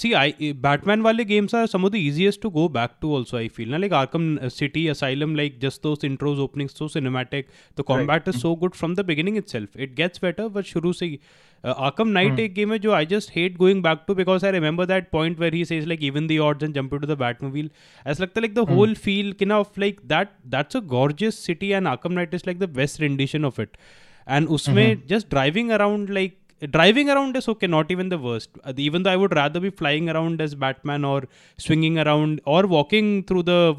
[0.00, 3.36] see i batman wale games are some of the easiest to go back to also
[3.36, 3.76] i feel na?
[3.76, 8.28] like arkham city asylum like just those intros openings so cinematic the combat right.
[8.28, 8.42] is mm-hmm.
[8.42, 11.18] so good from the beginning itself it gets better but shuru se
[11.64, 12.44] uh, arkham knight mm.
[12.44, 15.42] ek game hai jo i just hate going back to because i remember that point
[15.44, 17.70] where he says like even the odds and jump into the batmobile
[18.04, 18.74] as like the like the mm.
[18.74, 22.64] whole feel kind of like that that's a gorgeous city and arkham knight is like
[22.64, 23.76] the best rendition of it
[24.26, 25.06] and usme mm-hmm.
[25.12, 26.36] just driving around like
[26.70, 29.70] driving around is okay not even the worst uh, even though i would rather be
[29.70, 31.24] flying around as batman or
[31.56, 33.74] swinging around or walking through the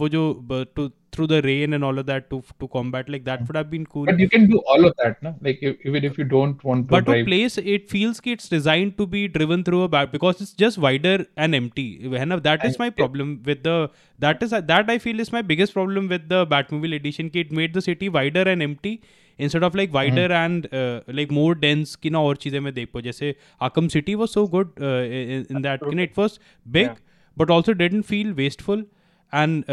[0.76, 3.70] to, through the rain and all of that to to combat like that would have
[3.70, 5.36] been cool but you can do all of that no?
[5.42, 7.20] like if, even if you don't want to but drive.
[7.20, 10.54] to place it feels like it's designed to be driven through a back because it's
[10.54, 15.20] just wider and empty that is my problem with the that is that i feel
[15.20, 19.02] is my biggest problem with the batmobile edition it made the city wider and empty
[19.40, 23.04] instead of like wider and like more dense की ना और चीज़ें मैं देख पाऊँ
[23.04, 26.90] जैसे Arkham city was so good in that it was big
[27.38, 28.86] but also didn't feel wasteful
[29.34, 29.64] and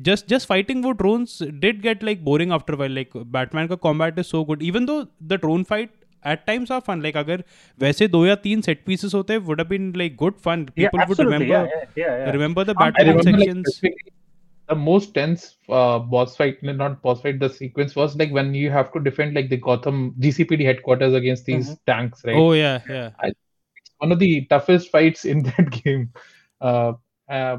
[0.00, 4.18] just just fighting वो drones did get like boring after while like Batman का combat
[4.18, 5.90] is so good even though the drone fight
[6.22, 7.44] at times of fun like अगर
[7.78, 11.20] वैसे दो या तीन set pieces होते would have been like good fun people would
[11.20, 13.80] remember remember the Batman sections
[14.68, 18.70] the most tense uh, boss fight, not boss fight, the sequence was like when you
[18.70, 21.90] have to defend like the Gotham GCPD headquarters against these mm-hmm.
[21.90, 22.36] tanks, right?
[22.36, 23.10] Oh yeah, yeah.
[23.18, 26.12] I, it's one of the toughest fights in that game.
[26.60, 26.92] Uh,
[27.28, 27.58] uh,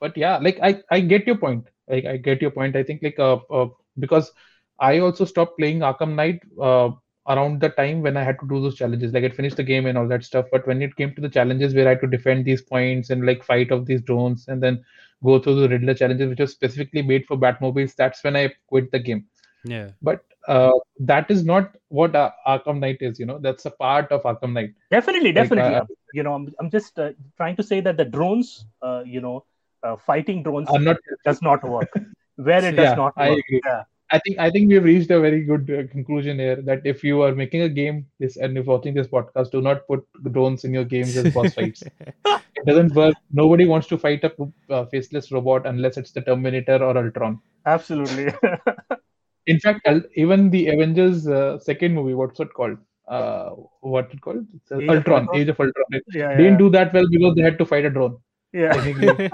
[0.00, 1.68] but yeah, like I, I get your point.
[1.88, 2.74] Like I get your point.
[2.74, 4.32] I think like uh, uh because
[4.78, 6.90] I also stopped playing Arkham Knight uh,
[7.28, 9.12] around the time when I had to do those challenges.
[9.12, 10.46] Like I finished the game and all that stuff.
[10.50, 13.26] But when it came to the challenges where I had to defend these points and
[13.26, 14.84] like fight off these drones and then
[15.24, 18.90] go through the Riddler challenges, which was specifically made for Batmobiles, that's when I quit
[18.92, 19.26] the game.
[19.64, 19.90] Yeah.
[20.02, 23.18] But uh, that is not what uh, Arkham Knight is.
[23.18, 24.74] You know, that's a part of Arkham Knight.
[24.90, 25.72] Definitely, definitely.
[25.72, 29.02] Like, uh, you know, I'm, I'm just uh, trying to say that the drones, uh,
[29.04, 29.44] you know,
[29.82, 31.90] uh, fighting drones not, does not work.
[32.36, 33.26] Where it does yeah, not work.
[33.26, 33.60] I agree.
[33.64, 33.82] Yeah.
[34.10, 37.22] I think I think we've reached a very good uh, conclusion here that if you
[37.22, 40.72] are making a game this and if watching this podcast, do not put drones in
[40.72, 41.82] your games as boss fights.
[41.82, 43.16] it doesn't work.
[43.32, 44.32] Nobody wants to fight a
[44.70, 47.40] uh, faceless robot unless it's the Terminator or Ultron.
[47.64, 48.32] Absolutely.
[49.46, 52.78] In fact, even the Avengers uh, second movie, what's it called?
[53.08, 53.50] Uh,
[53.80, 54.44] what it called?
[54.72, 55.84] Age Ultron, Ultron, Age of Ultron.
[55.92, 56.02] Right?
[56.12, 58.18] Yeah, yeah, didn't do that well because they had to fight a drone.
[58.52, 58.84] Yeah.
[58.84, 59.28] you know,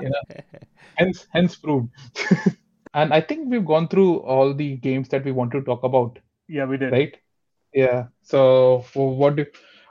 [0.96, 1.88] hence, hence proved.
[2.94, 6.18] And I think we've gone through all the games that we want to talk about.
[6.48, 6.92] Yeah, we did.
[6.92, 7.16] Right.
[7.72, 8.06] Yeah.
[8.22, 9.46] So, for what do,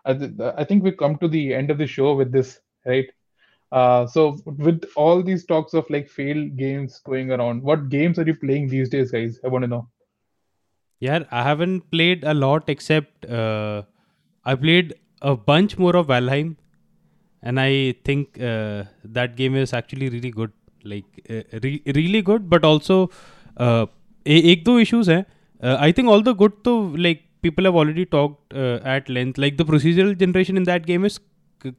[0.06, 3.08] I, th- I think we come to the end of the show with this, right?
[3.72, 8.26] Uh, so with all these talks of like failed games going around, what games are
[8.26, 9.39] you playing these days, guys?
[9.45, 9.88] I want to know.
[10.99, 13.84] Yeah, I haven't played a lot except uh,
[14.43, 16.58] I played a bunch more of Valheim,
[17.41, 20.52] and I think uh, that game is actually really good
[20.85, 23.11] Like uh, re- really good, but also
[23.57, 23.87] uh,
[24.27, 25.25] एक दो issues हैं.
[25.64, 29.39] Uh, I think all the good to like people have already talked uh, at length.
[29.39, 31.19] Like the procedural generation in that game is
[31.62, 31.75] c-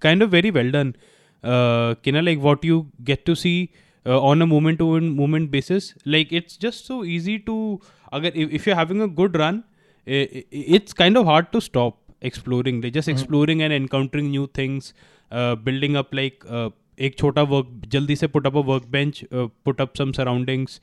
[0.00, 0.94] kind of very well done.
[1.42, 3.72] Uh, you know, like what you get to see
[4.06, 5.94] uh, on a moment to moment basis.
[6.04, 7.80] Like it's just so easy to.
[8.12, 9.64] Agar, if, if you're having a good run,
[10.06, 12.80] it, it's kind of hard to stop exploring.
[12.80, 13.18] Like just mm-hmm.
[13.18, 14.94] exploring and encountering new things,
[15.30, 16.44] uh, building up like.
[16.48, 20.79] Uh, एक छोटा work जल्दी से put up a work bench put up some surroundings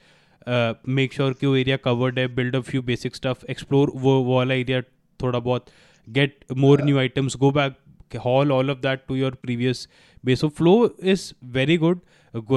[0.89, 4.55] make sure कि वो area covered है build a few basic stuff explore वो वाला
[4.55, 4.81] area
[5.21, 5.67] थोड़ा बहुत
[6.09, 9.89] get more new items go back haul all of that to your previous
[10.25, 12.01] base of flow is very good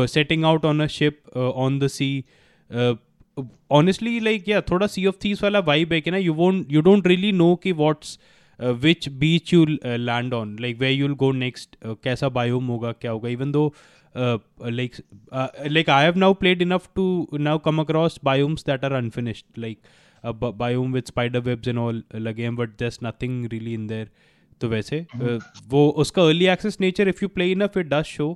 [0.08, 2.10] setting out on a ship on the sea
[3.72, 6.82] honestly like या थोड़ा Sea of Thieves वाला vibe है कि ना you vote you
[6.82, 8.18] don't really know कि what's
[8.61, 13.11] watts which beach you land on like way you'll go next कैसा biome होगा क्या
[13.11, 13.73] होगा even though
[14.15, 15.01] uh, like
[15.31, 19.47] uh, like I have now played enough to now come across biomes that are unfinished,
[19.57, 19.79] like
[20.25, 23.87] a b- biome with spider webs and all uh, again, but there's nothing really in
[23.87, 24.07] there.
[24.61, 28.27] तो वैसे uh, वो उसका early access nature if you play enough it does show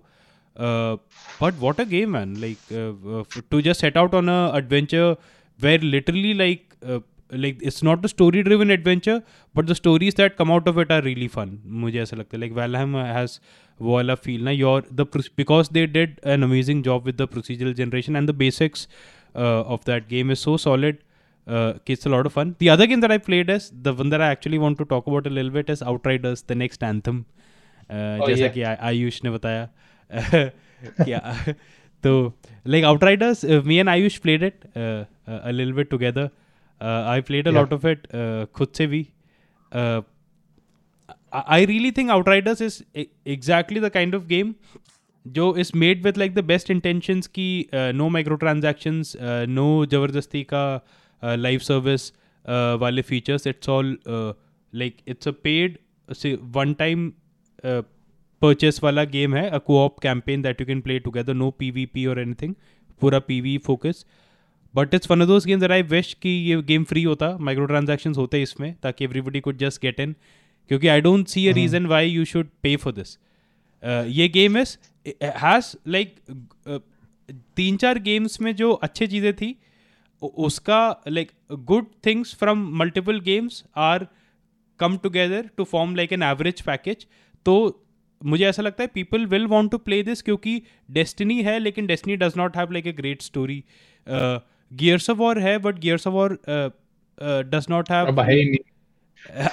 [0.57, 5.15] but what a game man like to just set out on a adventure
[5.59, 6.75] where literally like
[7.45, 9.21] like it's not a story driven adventure
[9.55, 12.43] but the stories that come out of it are really fun मुझे ऐसा लगता है
[12.43, 13.41] like Valheim has
[13.81, 15.07] वो वाला feel ना your the
[15.37, 18.89] because they did an amazing job with the procedural generation and the basics
[19.39, 21.01] of that game is so solid
[21.47, 22.57] uh, it's a lot of fun.
[22.59, 25.07] The other game that I played is the one that I actually want to talk
[25.07, 27.25] about a little bit is Outriders, the next anthem.
[27.89, 29.69] Uh, oh, जैसा कि आयुष ने बताया
[30.11, 31.21] क्या
[32.03, 32.33] तो
[32.65, 36.31] like Outriders, uh, me and Ayush played it uh, uh, a little bit together.
[36.82, 38.08] I played a lot of it
[38.56, 39.06] खुद से भी
[41.34, 42.82] I really think Outriders is
[43.28, 44.54] exactly the kind of game
[45.26, 49.16] जो is made with like the best intention की no micro transactions
[49.50, 50.66] no ज़बरदस्ती का
[51.22, 52.12] live service
[52.82, 53.98] वाले features it's all
[54.74, 55.78] like it's a paid
[56.56, 57.12] one time
[58.42, 61.86] purchase वाला game है a co-op campaign that you can play together no P V
[61.86, 62.54] P और anything
[63.02, 64.06] पूरा P V focus
[64.74, 68.14] but it's one of those games I wish कि ये game free होता micro transaction
[68.18, 70.16] होते इसमें ताकि everybody could just get in
[70.72, 73.18] क्योंकि I don't see a reason why you should pay for this
[74.12, 74.78] ये game is
[75.44, 76.16] has like
[77.56, 79.56] तीन चार गेम्स में जो अच्छी चीज़ें थी
[80.22, 81.32] उसका like
[81.66, 84.08] good things from multiple games are
[84.80, 87.06] come together to form like an average package
[87.46, 87.56] तो
[88.22, 92.18] मुझे ऐसा लगता है people will want to play this क्योंकि डेस्टिनी है लेकिन Destiny
[92.18, 93.64] does not have like a great story
[94.72, 96.40] Gears of War है but Gears of War
[97.50, 98.06] does not have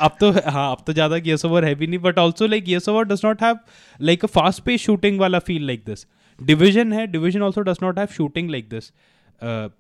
[0.01, 2.65] अब तो हाँ अब तो ज़्यादा गियर्स ऑफ़ वॉर है भी नहीं but also like
[2.65, 3.59] Gears of War does not have
[4.01, 6.07] like a fast pace shooting वाला फील लाइक दिस
[6.43, 8.93] डिविजन है Division also does not have shooting like this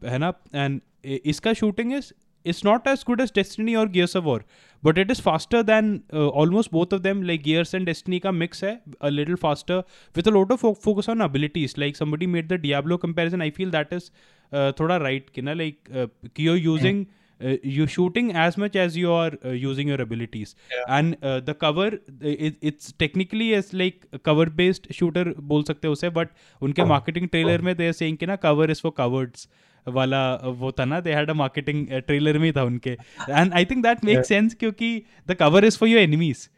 [0.04, 0.32] है ना?
[0.54, 2.12] एंड इसका shooting is
[2.46, 4.44] it's not as good as Destiny और Gears of War
[4.84, 8.64] but it is faster than almost both of them like Gears and Destiny का mix
[8.64, 9.82] है a faster
[10.16, 13.70] with a lot of focus on abilities like somebody made the Diablo comparison I feel
[13.70, 14.10] that is
[14.52, 17.06] uh, right, kina like uh, you're using.
[17.06, 20.98] Mm uh, you're shooting as much as you are uh, using your abilities yeah.
[20.98, 21.86] and uh, the cover
[22.20, 26.28] it, it's technically as like cover based shooter बोल सकते हो उसे but
[26.62, 29.48] उनके marketing trailer में they are saying कि ना cover is for cowards
[29.86, 30.22] वाला
[30.60, 32.90] वो था ना they had a marketing trailer में था उनके
[33.30, 34.90] and I think that make sense क्योंकि
[35.28, 36.48] the cover is for your enemies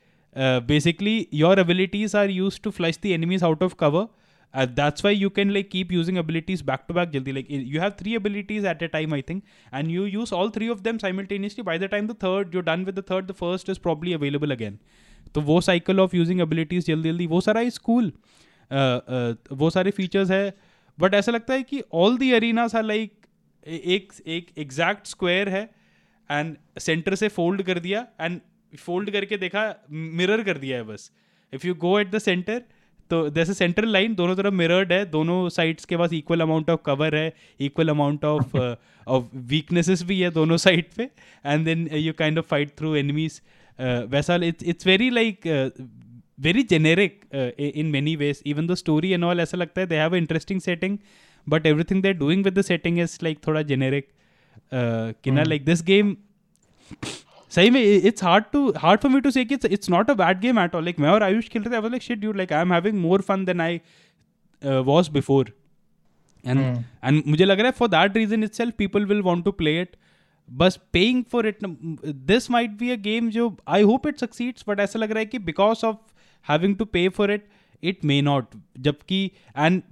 [0.66, 4.06] basically your abilities are use to flush the enemies out of cover
[4.54, 7.80] uh, that's why you can like keep using abilities back to back jaldi like you
[7.80, 10.98] have three abilities at a time i think and you use all three of them
[10.98, 14.18] simultaneously by the time the third you're done with the third the first is probably
[14.20, 14.80] available again
[15.34, 18.12] तो वो cycle of using abilities जल्दी जल्दी वो सारा is cool
[19.60, 20.54] वो सारे features है
[20.98, 23.12] but ऐसा लगता है कि all the arenas are like
[23.66, 25.62] एक एक एग्जैक्ट स्क्वायर है
[26.30, 28.40] एंड सेंटर से फोल्ड कर दिया एंड
[28.78, 29.64] फोल्ड करके देखा
[30.20, 31.10] मिरर कर दिया है बस
[31.52, 32.62] if you go at the center
[33.10, 36.80] तो जैसे सेंट्रल लाइन दोनों तरफ़ मिरर्ड है दोनों साइड्स के पास इक्वल अमाउंट ऑफ़
[36.86, 41.08] कवर है equal amount of of weaknesses भी है दोनों साइड पे
[41.44, 43.40] and then you kind of fight through enemies
[44.10, 45.48] वैसा it's it's very like
[46.40, 47.20] very generic
[47.60, 50.98] in many ways even the story and all ऐसा लगता है they have interesting setting
[51.46, 54.08] but everything they doing with the setting is like थोड़ा generic
[54.74, 56.16] कि ना like this game
[57.52, 60.40] सही में it's hard to hard for me to say कि it's not a bad
[60.40, 62.52] game at all like मैं और आयुष खेल रहे थे I like shit do like
[62.52, 63.80] I am having more fun than I
[64.62, 65.52] was before
[66.44, 66.60] and
[67.04, 69.96] and मुझे लग रहा है for that reason itself people will want to play it
[70.48, 71.64] बस paying for it
[72.26, 75.26] this might be a game जो I hope it succeeds but ऐसा लग रहा है
[75.26, 75.96] कि because of
[76.46, 77.48] having to pay for it
[77.82, 79.24] it may not जबकि
[79.58, 79.82] and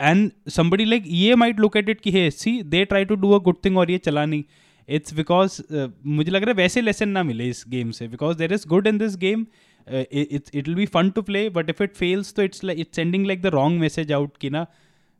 [0.00, 3.32] and somebody like ये might look at it कि hey see they try to do
[3.32, 4.44] a good thing और ये चला नहीं.
[4.88, 5.60] इट्स बिकॉज़
[6.06, 8.86] मुझे लग रहा है वैसे लेसन ना मिले इस गेम से because there is good
[8.86, 9.46] in this game
[9.88, 13.26] it's it will be fun to play but if it fails तो it's it's sending
[13.26, 14.66] like the wrong message out कि ना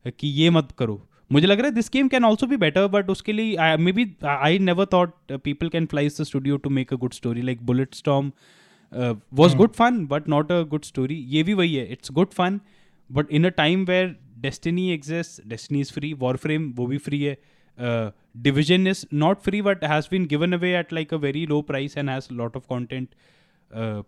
[0.07, 3.09] कि ये मत करो। मुझे लग रहा है दिस गेम कैन ऑल्सो भी बेटर बट
[3.11, 7.12] उसके लिए maybe I never thought people can flies the studio to make a good
[7.12, 7.62] story like
[7.95, 8.31] Bulletstorm
[9.35, 12.61] was good fun but not a good story ये भी वही है it's good fun
[13.11, 17.37] but in a time where Destiny exist Destiny is free Warframe वो भी free है
[18.43, 21.97] division is not free but has been given away at like a very low price
[21.97, 23.09] and has a lot of content.
[23.70, 24.03] Uh,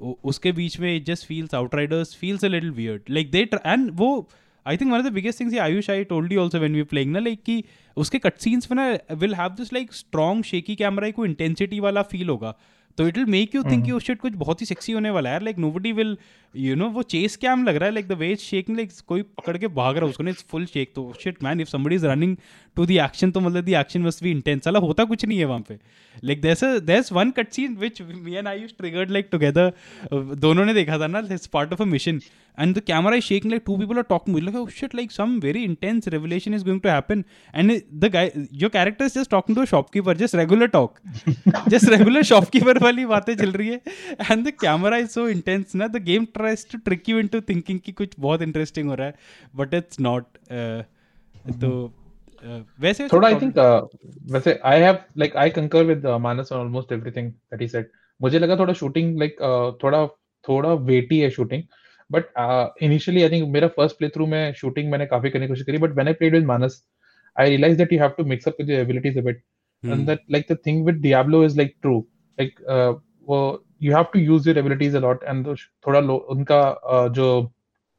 [0.00, 4.28] उसके बीच में it just feels Outriders feels a little weird like they and वो
[4.66, 7.12] I think one of the biggest things Ayush I told you also when we playing
[7.12, 7.62] ना like कि
[7.96, 12.02] उसके cut scenes में ना will have this like strong shaky camera को intensity वाला
[12.02, 12.54] feel होगा
[12.98, 15.44] तो it will make you think you shit कुछ बहुत ही सेक्सी होने वाला है.
[15.44, 16.16] Like nobody will
[16.56, 19.56] you know वो चेस कैम लग रहा है like the way shake like कोई पकड़
[19.58, 22.36] के भाग रहा है उसको ना फुल शेक तो shit man if somebody is running
[22.76, 25.44] to the action तो मतलब the action must be intense वाला होता कुछ नहीं है
[25.44, 25.78] वहाँ पे।
[26.24, 29.72] Like this this one cut scene which me and I triggered like together
[30.12, 32.20] दोनों ने देखा था ना this part of a mission
[32.58, 35.38] and the camera is shaking like two people are talking like oh shit like some
[35.40, 37.24] very intense revelation is going to happen
[37.54, 40.98] and the guy your character is just talking to shopkeeper just regular talk
[41.68, 43.80] just regular shopkeeper वाली बातें चल रही है।
[44.30, 47.80] And the camera is so intense ना the game tries to trick you into thinking
[47.80, 49.14] कि कुछ बहुत interesting हो रहा है
[49.56, 50.24] बट इट्स नॉट
[51.60, 51.70] तो
[52.80, 53.58] वैसे थोड़ा आई थिंक
[54.32, 57.90] वैसे आई have like I concur with Manas on almost everything that he said
[58.20, 60.06] मुझे लगा थोड़ा शूटिंग लाइक like, थोड़ा
[60.44, 61.62] थोड़ा वेटी है shooting
[62.10, 62.24] but
[62.82, 65.78] initially I think मेरा फ़र्स्ट प्ले थ्रू में शूटिंग मैंने काफ़ी करने की कोशिश करी
[65.78, 66.82] but when I played with Manas
[67.36, 69.42] I realize that you have to mix up with your abilities a bit
[69.82, 71.98] and that like the thing with Diablo is like true
[72.38, 72.60] like
[73.28, 73.40] वो
[73.82, 75.46] you have to use your abilities a lot and
[75.86, 77.52] थोड़ा उनका uh, जो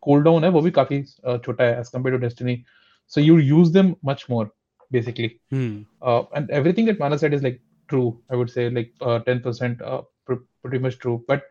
[0.04, 2.64] cool down है वो भी काफ़ी uh, छोटा है as compared to Destiny
[3.08, 4.52] so you use them much more
[4.92, 5.40] basically.
[5.52, 5.82] Hmm.
[6.02, 9.82] uh, and everything that mana said is like true i would say like uh, 10%
[9.82, 11.24] uh, pr- pretty much true.
[11.28, 11.44] But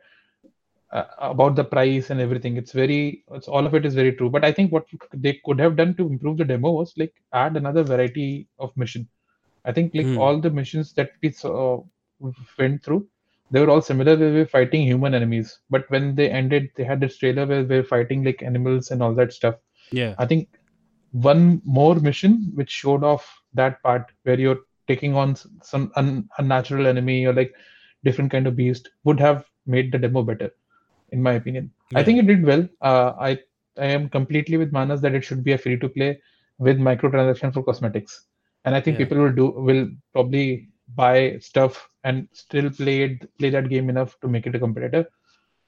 [0.92, 4.30] uh, about the price and everything it's very it's all of it is very true.
[4.30, 7.56] But i think what they could have done to improve the demo was like add
[7.56, 9.08] another variety of mission
[9.64, 10.18] i think like Hmm.
[10.18, 11.82] all the missions that we saw,
[12.58, 13.06] went through
[13.50, 14.16] they were all similar.
[14.16, 15.60] We were fighting human enemies.
[15.70, 19.02] But when they ended they had this trailer where they were fighting like animals and
[19.02, 19.54] all that stuff.
[19.92, 20.14] Yeah.
[20.18, 20.48] I think
[21.22, 26.86] one more mission which showed off that part where you're taking on some un- unnatural
[26.86, 27.52] enemy or like
[28.04, 30.50] different kind of beast would have made the demo better,
[31.12, 31.70] in my opinion.
[31.94, 32.68] I think it did well.
[32.80, 33.38] Uh, I
[33.78, 36.20] I am completely with Manas that it should be a free to play
[36.58, 38.26] with microtransaction for cosmetics,
[38.64, 38.98] and I think Yeah.
[38.98, 44.18] people will do will probably buy stuff and still play it play that game enough
[44.20, 45.06] to make it a competitor.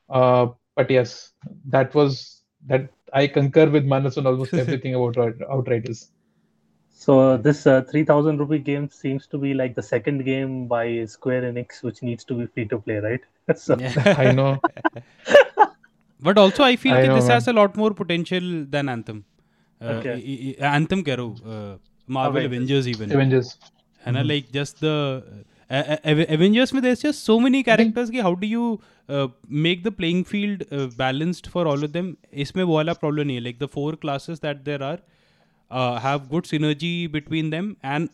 [0.08, 1.32] Uh, but yes,
[1.68, 2.37] that was
[2.68, 5.16] that I concur with Manas on almost everything about
[5.50, 6.10] Outriders.
[6.90, 11.42] So this uh, 3000 rupee game seems to be like the second game by Square
[11.42, 13.20] Enix, which needs to be free to play, right?
[13.56, 13.76] so...
[14.24, 14.60] I know.
[16.20, 17.36] but also, I feel I know, this man.
[17.36, 19.24] has a lot more potential than Anthem.
[19.80, 20.56] Uh, okay.
[20.58, 23.12] Anthem, Karu, uh, Marvel Avengers, Avengers even.
[23.12, 23.58] Avengers.
[24.04, 24.28] And uh, mm-hmm.
[24.28, 28.80] like just the Avengers में there just so many characters की how do you
[29.66, 32.14] make the playing field balanced for all of them
[32.44, 34.98] इसमें वो वाला problem नहीं है like the four classes that there are
[36.06, 38.08] have good synergy between them and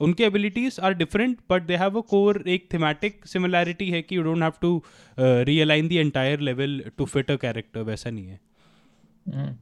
[0.00, 4.22] उनके abilities are different but they have a core एक thematic similarity है कि you
[4.22, 4.82] don't have to
[5.18, 8.40] realign the entire level to fit a character वैसा नहीं है
[9.26, 9.56] mm.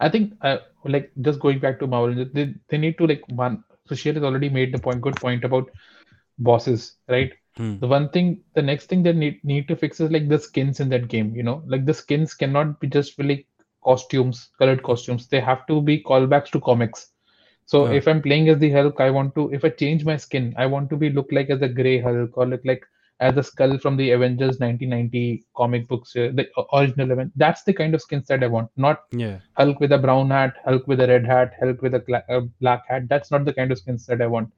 [0.00, 3.64] I think uh, like just going back to Marvel, they, they need to like one.
[3.86, 5.70] So Sheer has already made the point, good point about
[6.38, 7.32] bosses, right?
[7.56, 7.78] Hmm.
[7.78, 10.80] The one thing, the next thing they need, need to fix is, like, the skins
[10.80, 11.62] in that game, you know?
[11.66, 13.46] Like, the skins cannot be just really
[13.84, 15.28] costumes, colored costumes.
[15.28, 17.12] They have to be callbacks to comics.
[17.66, 17.94] So, Yeah.
[17.98, 20.66] if I'm playing as the Hulk, I want to, if I change my skin, I
[20.66, 22.84] want to be look like as a gray Hulk or look like
[23.20, 27.32] as a skull from the Avengers 1990 comic books, uh, the original event.
[27.36, 28.70] That's the kind of skins that I want.
[28.76, 29.38] Not Yeah.
[29.56, 32.40] Hulk with a brown hat, Hulk with a red hat, Hulk with a cla- uh,
[32.60, 33.08] black hat.
[33.08, 34.52] That's not the kind of skins that I want.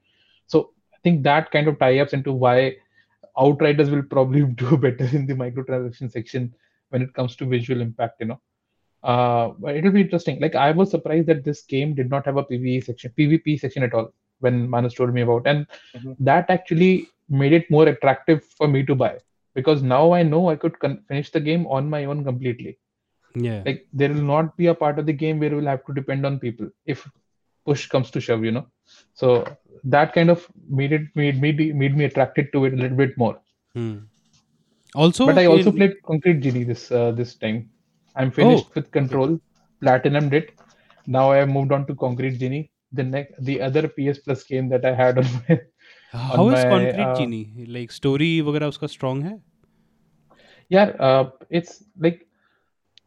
[0.47, 0.71] So
[1.03, 2.75] think that kind of tie-ups into why
[3.37, 6.53] Outriders will probably do better in the microtransaction section
[6.89, 8.19] when it comes to visual impact.
[8.19, 8.41] You know,
[9.03, 10.39] uh, but it'll be interesting.
[10.39, 13.83] Like I was surprised that this game did not have a PvE section, PvP section
[13.83, 16.15] at all when Manas told me about, and Mhm.
[16.19, 19.17] that actually made it more attractive for me to buy
[19.55, 22.77] because now I know I could con- finish the game on my own completely
[23.35, 23.63] Yeah.
[23.65, 26.25] like there will not be a part of the game where we'll have to depend
[26.25, 27.07] on people if
[27.65, 28.65] push comes to shove you know
[29.13, 29.45] so
[29.84, 33.16] that kind of made it made me made me attracted to it a little bit
[33.18, 33.36] more
[33.74, 34.08] Hmm.
[34.94, 37.58] Also, but i also in- played concrete genie this uh, this time
[38.16, 39.38] i'm finished Oh, with control
[39.84, 40.50] platinum it
[41.16, 42.62] now i have moved on to concrete genie
[43.00, 45.58] the next the other ps plus game that i had on my
[46.12, 47.66] How on is my, Concrete uh, Genie?
[47.76, 49.40] Like story वगैरह उसका strong है?
[50.68, 52.26] yeah uh, it's like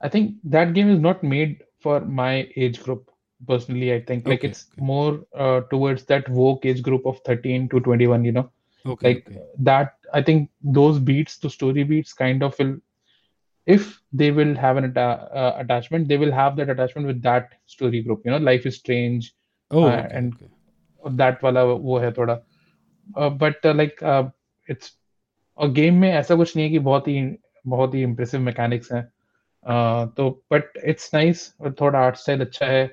[0.01, 3.10] i think that game is not made for my age group
[3.51, 4.84] Personally i think like Okay, it's okay.
[4.90, 5.12] more
[5.45, 8.49] uh, towards that woke age group of 13 to 21 you know
[8.86, 9.09] Okay.
[9.09, 9.42] like okay.
[9.59, 12.74] that i think those beats the story beats kind of will
[13.66, 17.55] if they will have an atta- uh, attachment they will have that attachment with that
[17.76, 19.30] story group you know life is strange
[19.70, 20.51] Oh, uh, okay, and- okay.
[21.22, 22.34] that वाला वो है थोड़ा
[23.45, 23.97] but like
[24.70, 24.92] it's
[25.57, 27.22] और game में ऐसा कुछ नहीं है कि बहुत ही
[27.66, 32.66] बहुत ही इम्प्रेसिव मैकेनिक्स हैं uh, तो बट इट्स नाइस और थोड़ा आर्ट स्टाइल अच्छा
[32.66, 32.84] है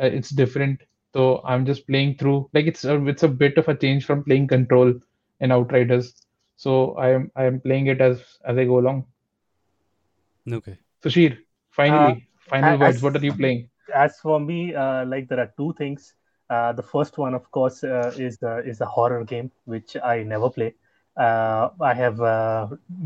[0.00, 0.80] uh, it's different.
[1.12, 4.22] So i'm just playing through like it's a, it's a bit of a change from
[4.22, 4.94] playing control
[5.40, 6.14] and outriders.
[6.56, 9.06] So i am i am playing it as as i go along.
[10.52, 10.78] Okay.
[11.04, 11.38] Sushir
[11.70, 13.68] finally uh, final as, words what are you playing?
[13.94, 16.14] As for me uh, like there are two things.
[16.48, 20.22] Uh, the first one of course uh, is the is a horror game which i
[20.22, 20.74] never play.
[21.16, 22.18] Uh, I have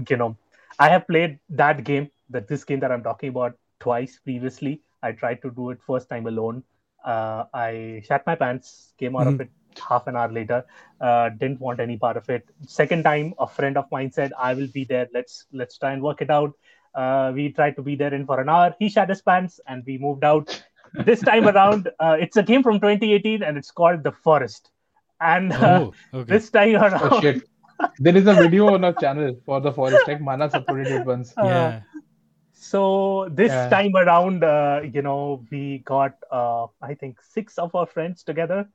[0.08, 0.36] you know
[0.78, 4.80] i have played that game that this game that i'm talking about twice previously.
[5.02, 6.62] I tried to do it first time alone.
[7.04, 9.50] Uh, I shat my pants, came out of it
[9.88, 10.64] half an hour later.
[11.00, 12.48] Uh, didn't want any part of it.
[12.66, 15.08] Second time, a friend of mine said, "I will be there.
[15.12, 16.52] Let's let's try and work it out."
[16.94, 18.74] Uh, we tried to be there in for an hour.
[18.78, 20.62] He shat his pants, and we moved out
[21.04, 24.70] this time around uh, it's a game from 2018 and it's called the forest
[25.20, 26.32] and uh, Oh, okay.
[26.32, 27.42] this time around oh shit
[27.98, 31.32] there is a video on our channel for the forest like manas uploaded it once
[31.36, 31.80] uh, yeah.
[32.64, 33.76] So this Yeah.
[33.76, 38.66] time around uh, you know we got uh, i think six of our friends together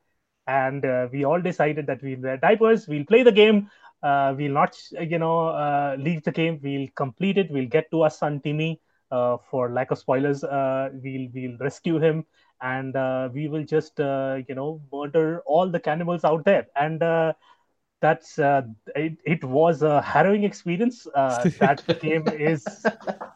[0.47, 3.69] and uh, we all decided that we'll wear diapers we'll play the game
[4.03, 8.01] uh, we'll not you know uh, leave the game we'll complete it we'll get to
[8.03, 8.79] our son timmy
[9.11, 12.25] uh, for lack of spoilers uh, we'll we'll rescue him
[12.61, 17.03] and uh, we will just uh, you know murder all the cannibals out there and
[17.03, 17.33] uh,
[18.01, 18.61] that's uh,
[18.95, 21.07] it, it was a harrowing experience.
[21.13, 22.87] Uh, that game is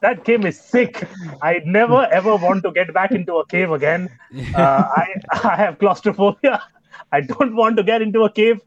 [0.02, 1.04] that game is sick.
[1.42, 4.10] I never ever want to get back into a cave again.
[4.54, 5.06] Uh, I,
[5.44, 6.62] I have claustrophobia.
[7.12, 8.60] I don't want to get into a cave.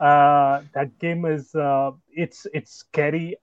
[0.00, 3.36] Uh, that game is uh, it's it's scary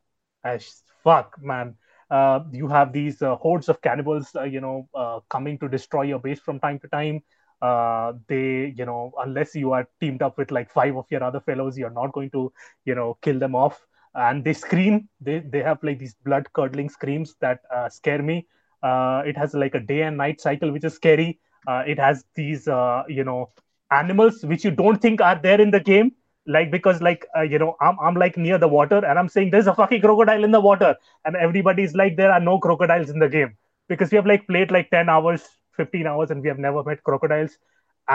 [0.44, 1.76] as fuck man.
[2.10, 6.04] Uh, you have these uh, hordes of cannibals uh, you know uh, coming to destroy
[6.04, 7.22] your base from time to time
[7.62, 11.40] uh, they you know unless you are teamed up with like five of your other
[11.40, 12.52] fellows you're not going to
[12.86, 13.86] you know kill them off.
[14.16, 15.08] And they scream.
[15.22, 18.48] They they have like these blood curdling screams that uh, scare me.
[18.82, 21.40] Uh, it has like a day and night cycle which is scary.
[21.68, 23.50] Uh, it has these uh, you know
[23.92, 26.12] animals which you don't think are there in the game.
[26.48, 29.52] Like because like uh, you know I'm, I'm like near the water and i'm saying
[29.52, 30.96] there's a fucking crocodile in the water.
[31.26, 33.56] And everybody's like there are no crocodiles in the game.
[33.88, 35.48] Because we have like played like 10 hours
[35.80, 37.58] 15 hours and we have never met crocodiles.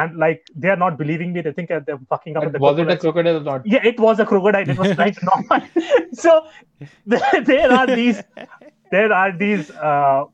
[0.01, 1.43] And like they are not believing me.
[1.47, 3.67] They think they're fucking up the was it a crocodile or not?
[3.75, 4.69] Yeah it was a crocodile.
[4.69, 5.69] It was like normal.
[6.25, 6.33] So
[7.07, 8.23] there, there are these
[8.97, 10.25] there are these uh,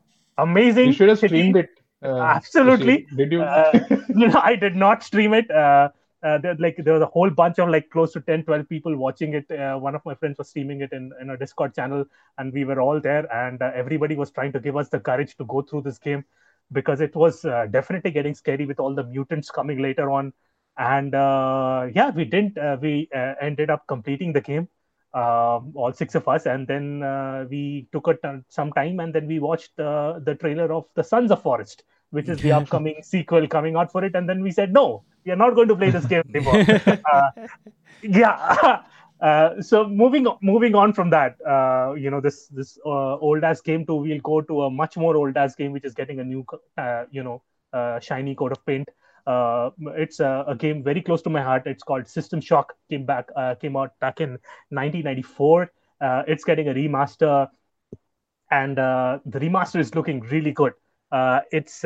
[0.47, 1.69] amazing you should have streamed it
[2.03, 3.05] uh, Absolutely.
[3.05, 3.17] Sushil.
[3.17, 3.41] did you?
[3.43, 3.71] Uh,
[4.09, 5.49] no, I did not stream it.
[5.51, 5.89] Uh,
[6.23, 8.95] uh, there, like there was a whole bunch of like close to 10, 12 people
[8.95, 9.49] watching it.
[9.51, 12.05] Uh, one of my friends was streaming it in, in a Discord channel,
[12.37, 15.35] and we were all there, and uh, everybody was trying to give us the courage
[15.37, 16.23] to go through this game
[16.71, 20.33] because it was uh, definitely getting scary with all the mutants coming later on.
[20.77, 22.57] And uh, yeah, we didn't.
[22.57, 24.69] Uh, we uh, ended up completing the game,
[25.13, 29.13] um, all six of us, and then uh, we took a t- some time, and
[29.13, 33.03] then we watched uh, the trailer of the Sons of Forest, which is the upcoming
[33.03, 35.75] sequel coming out for it, and then we said no, we are not going to
[35.75, 36.65] play this game anymore.
[36.87, 37.47] uh,
[38.01, 38.81] yeah.
[39.21, 43.61] Uh, so moving moving on from that, uh, you know this this uh, old ass
[43.61, 43.95] game too.
[43.95, 46.43] We'll go to a much more old ass game, which is getting a new,
[46.77, 48.89] uh, you know, uh, shiny coat of paint.
[49.27, 51.67] It's a, a game very close to my heart.
[51.67, 52.73] It's called System Shock.
[52.89, 53.27] Came back,
[53.59, 54.39] came out back in
[54.71, 55.71] 1994.
[56.01, 57.47] Uh, it's getting a remaster,
[58.49, 60.73] and the remaster is looking really good.
[61.51, 61.85] It's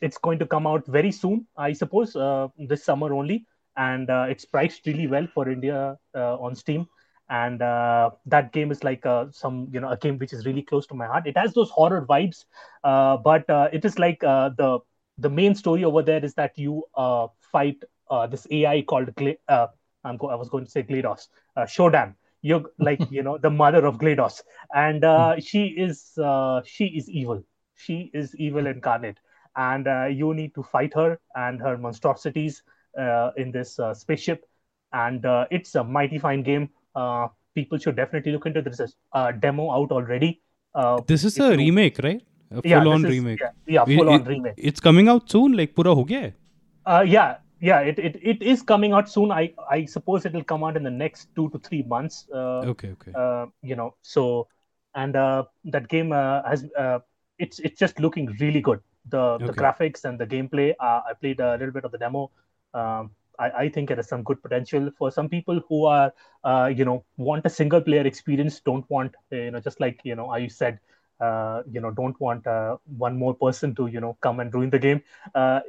[0.00, 2.12] it's going to come out very soon, I suppose,
[2.56, 3.44] this summer only,
[3.76, 6.86] and uh, it's priced really well for India uh, on Steam.
[7.28, 10.62] And uh, that game is like uh, some you know a game which is really
[10.62, 11.26] close to my heart.
[11.26, 12.44] It has those horror vibes,
[12.84, 14.78] uh, but uh, it is like uh, the
[15.18, 19.40] the main story over there is that you uh, fight uh, this AI called Gla-
[19.48, 19.66] uh,
[20.04, 22.14] I'm go- I was going to say GLaDOS, uh, Shodan.
[22.42, 24.42] You're like you know the mother of GLaDOS,
[24.74, 27.42] and uh, she is uh, she is evil.
[27.74, 29.18] She is evil incarnate,
[29.56, 32.62] and uh, you need to fight her and her monstrosities
[33.36, 34.44] in this uh, spaceship.
[34.92, 36.70] And uh, it's a mighty fine game.
[36.94, 38.78] Uh, people should definitely look into this.
[38.78, 40.40] There's a uh, demo out already.
[40.74, 42.22] Uh, This is a you- remake, right?
[42.52, 43.40] A yeah, full on is- remake.
[43.40, 44.54] Yeah, yeah It- full on it- remake.
[44.56, 46.32] It's coming out soon, like pura ho gaya?
[46.86, 49.32] Uh, yeah, yeah, it, it, it is coming out soon.
[49.32, 52.26] I, I suppose it will come out in the next two to three months.
[52.32, 53.12] Uh, Okay, okay.
[53.14, 54.46] uh, you know, so
[54.94, 57.00] and uh, that game uh, has uh,
[57.38, 58.80] it's it's just looking really good.
[59.10, 60.74] The the graphics and the gameplay.
[60.80, 62.30] Uh, I played a little bit of the demo.
[62.76, 66.12] Um, I, I think it has some good potential for some people who are
[66.44, 68.60] uh, you know want a single player experience.
[68.60, 70.78] Don't want uh, you know just like you know I said.
[71.18, 74.68] Uh, you know, don't want uh, one more person to you know come and ruin
[74.68, 75.00] the game.
[75.34, 75.60] Uh,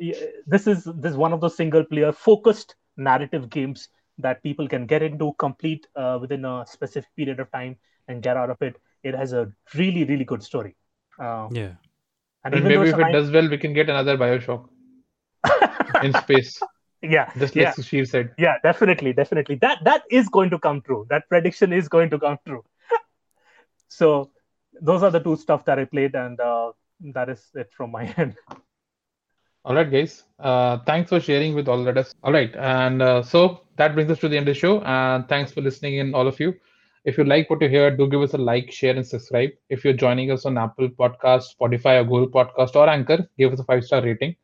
[0.45, 4.85] this is this is one of those single player focused narrative games that people can
[4.85, 7.77] get into, complete uh, within a specific period of time,
[8.09, 8.75] and get out of it.
[9.03, 10.75] It has a really, really good story.
[11.19, 11.75] Uh, Yeah.
[12.43, 14.67] and And maybe if it nine- does well, we can get another Bioshock
[16.03, 16.59] in space,
[17.02, 18.34] yeah, just yeah, like Sushir said.
[18.38, 19.56] yeah, definitely, definitely.
[19.56, 21.06] That that is going to come true.
[21.10, 22.64] That prediction is going to come true.
[23.88, 24.32] so
[24.82, 26.72] those are the two stuff that I played, and uh,
[27.14, 28.36] that is it from my end.
[29.65, 30.24] All right, guys.
[30.40, 32.14] Uh, thanks for sharing with all of us.
[32.24, 34.82] All right, and uh, so that brings us to the end of the show.
[34.82, 36.56] And thanks for listening in, all of you.
[37.06, 39.52] If you like what you hear, do give us a like, share, and subscribe.
[39.69, 43.60] If you're joining us on Apple Podcast, Spotify, or Google Podcast, or Anchor, give us
[43.60, 44.36] a five star rating.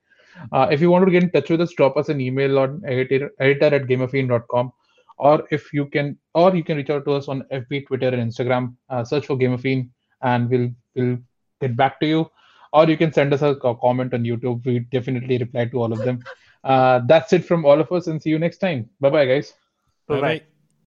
[0.52, 2.82] Uh, if you want to get in touch with us, drop us an email on
[2.86, 4.72] editor, editor at gameofiend.com.
[5.18, 8.32] Or if you can, or you can reach out to us on FB, Twitter, and
[8.32, 8.76] Instagram.
[8.90, 9.90] Uh, search for Game of Fiend,
[10.22, 11.18] and we'll we'll
[11.62, 12.30] get back to you
[12.74, 14.66] or you can send us a comment on YouTube.
[14.66, 16.24] We definitely reply to all of them.
[16.64, 18.90] Uh, that's it from all of us, and see you next time.
[19.00, 19.54] Bye bye, guys.
[20.08, 20.22] Bye-bye.
[20.22, 20.53] right.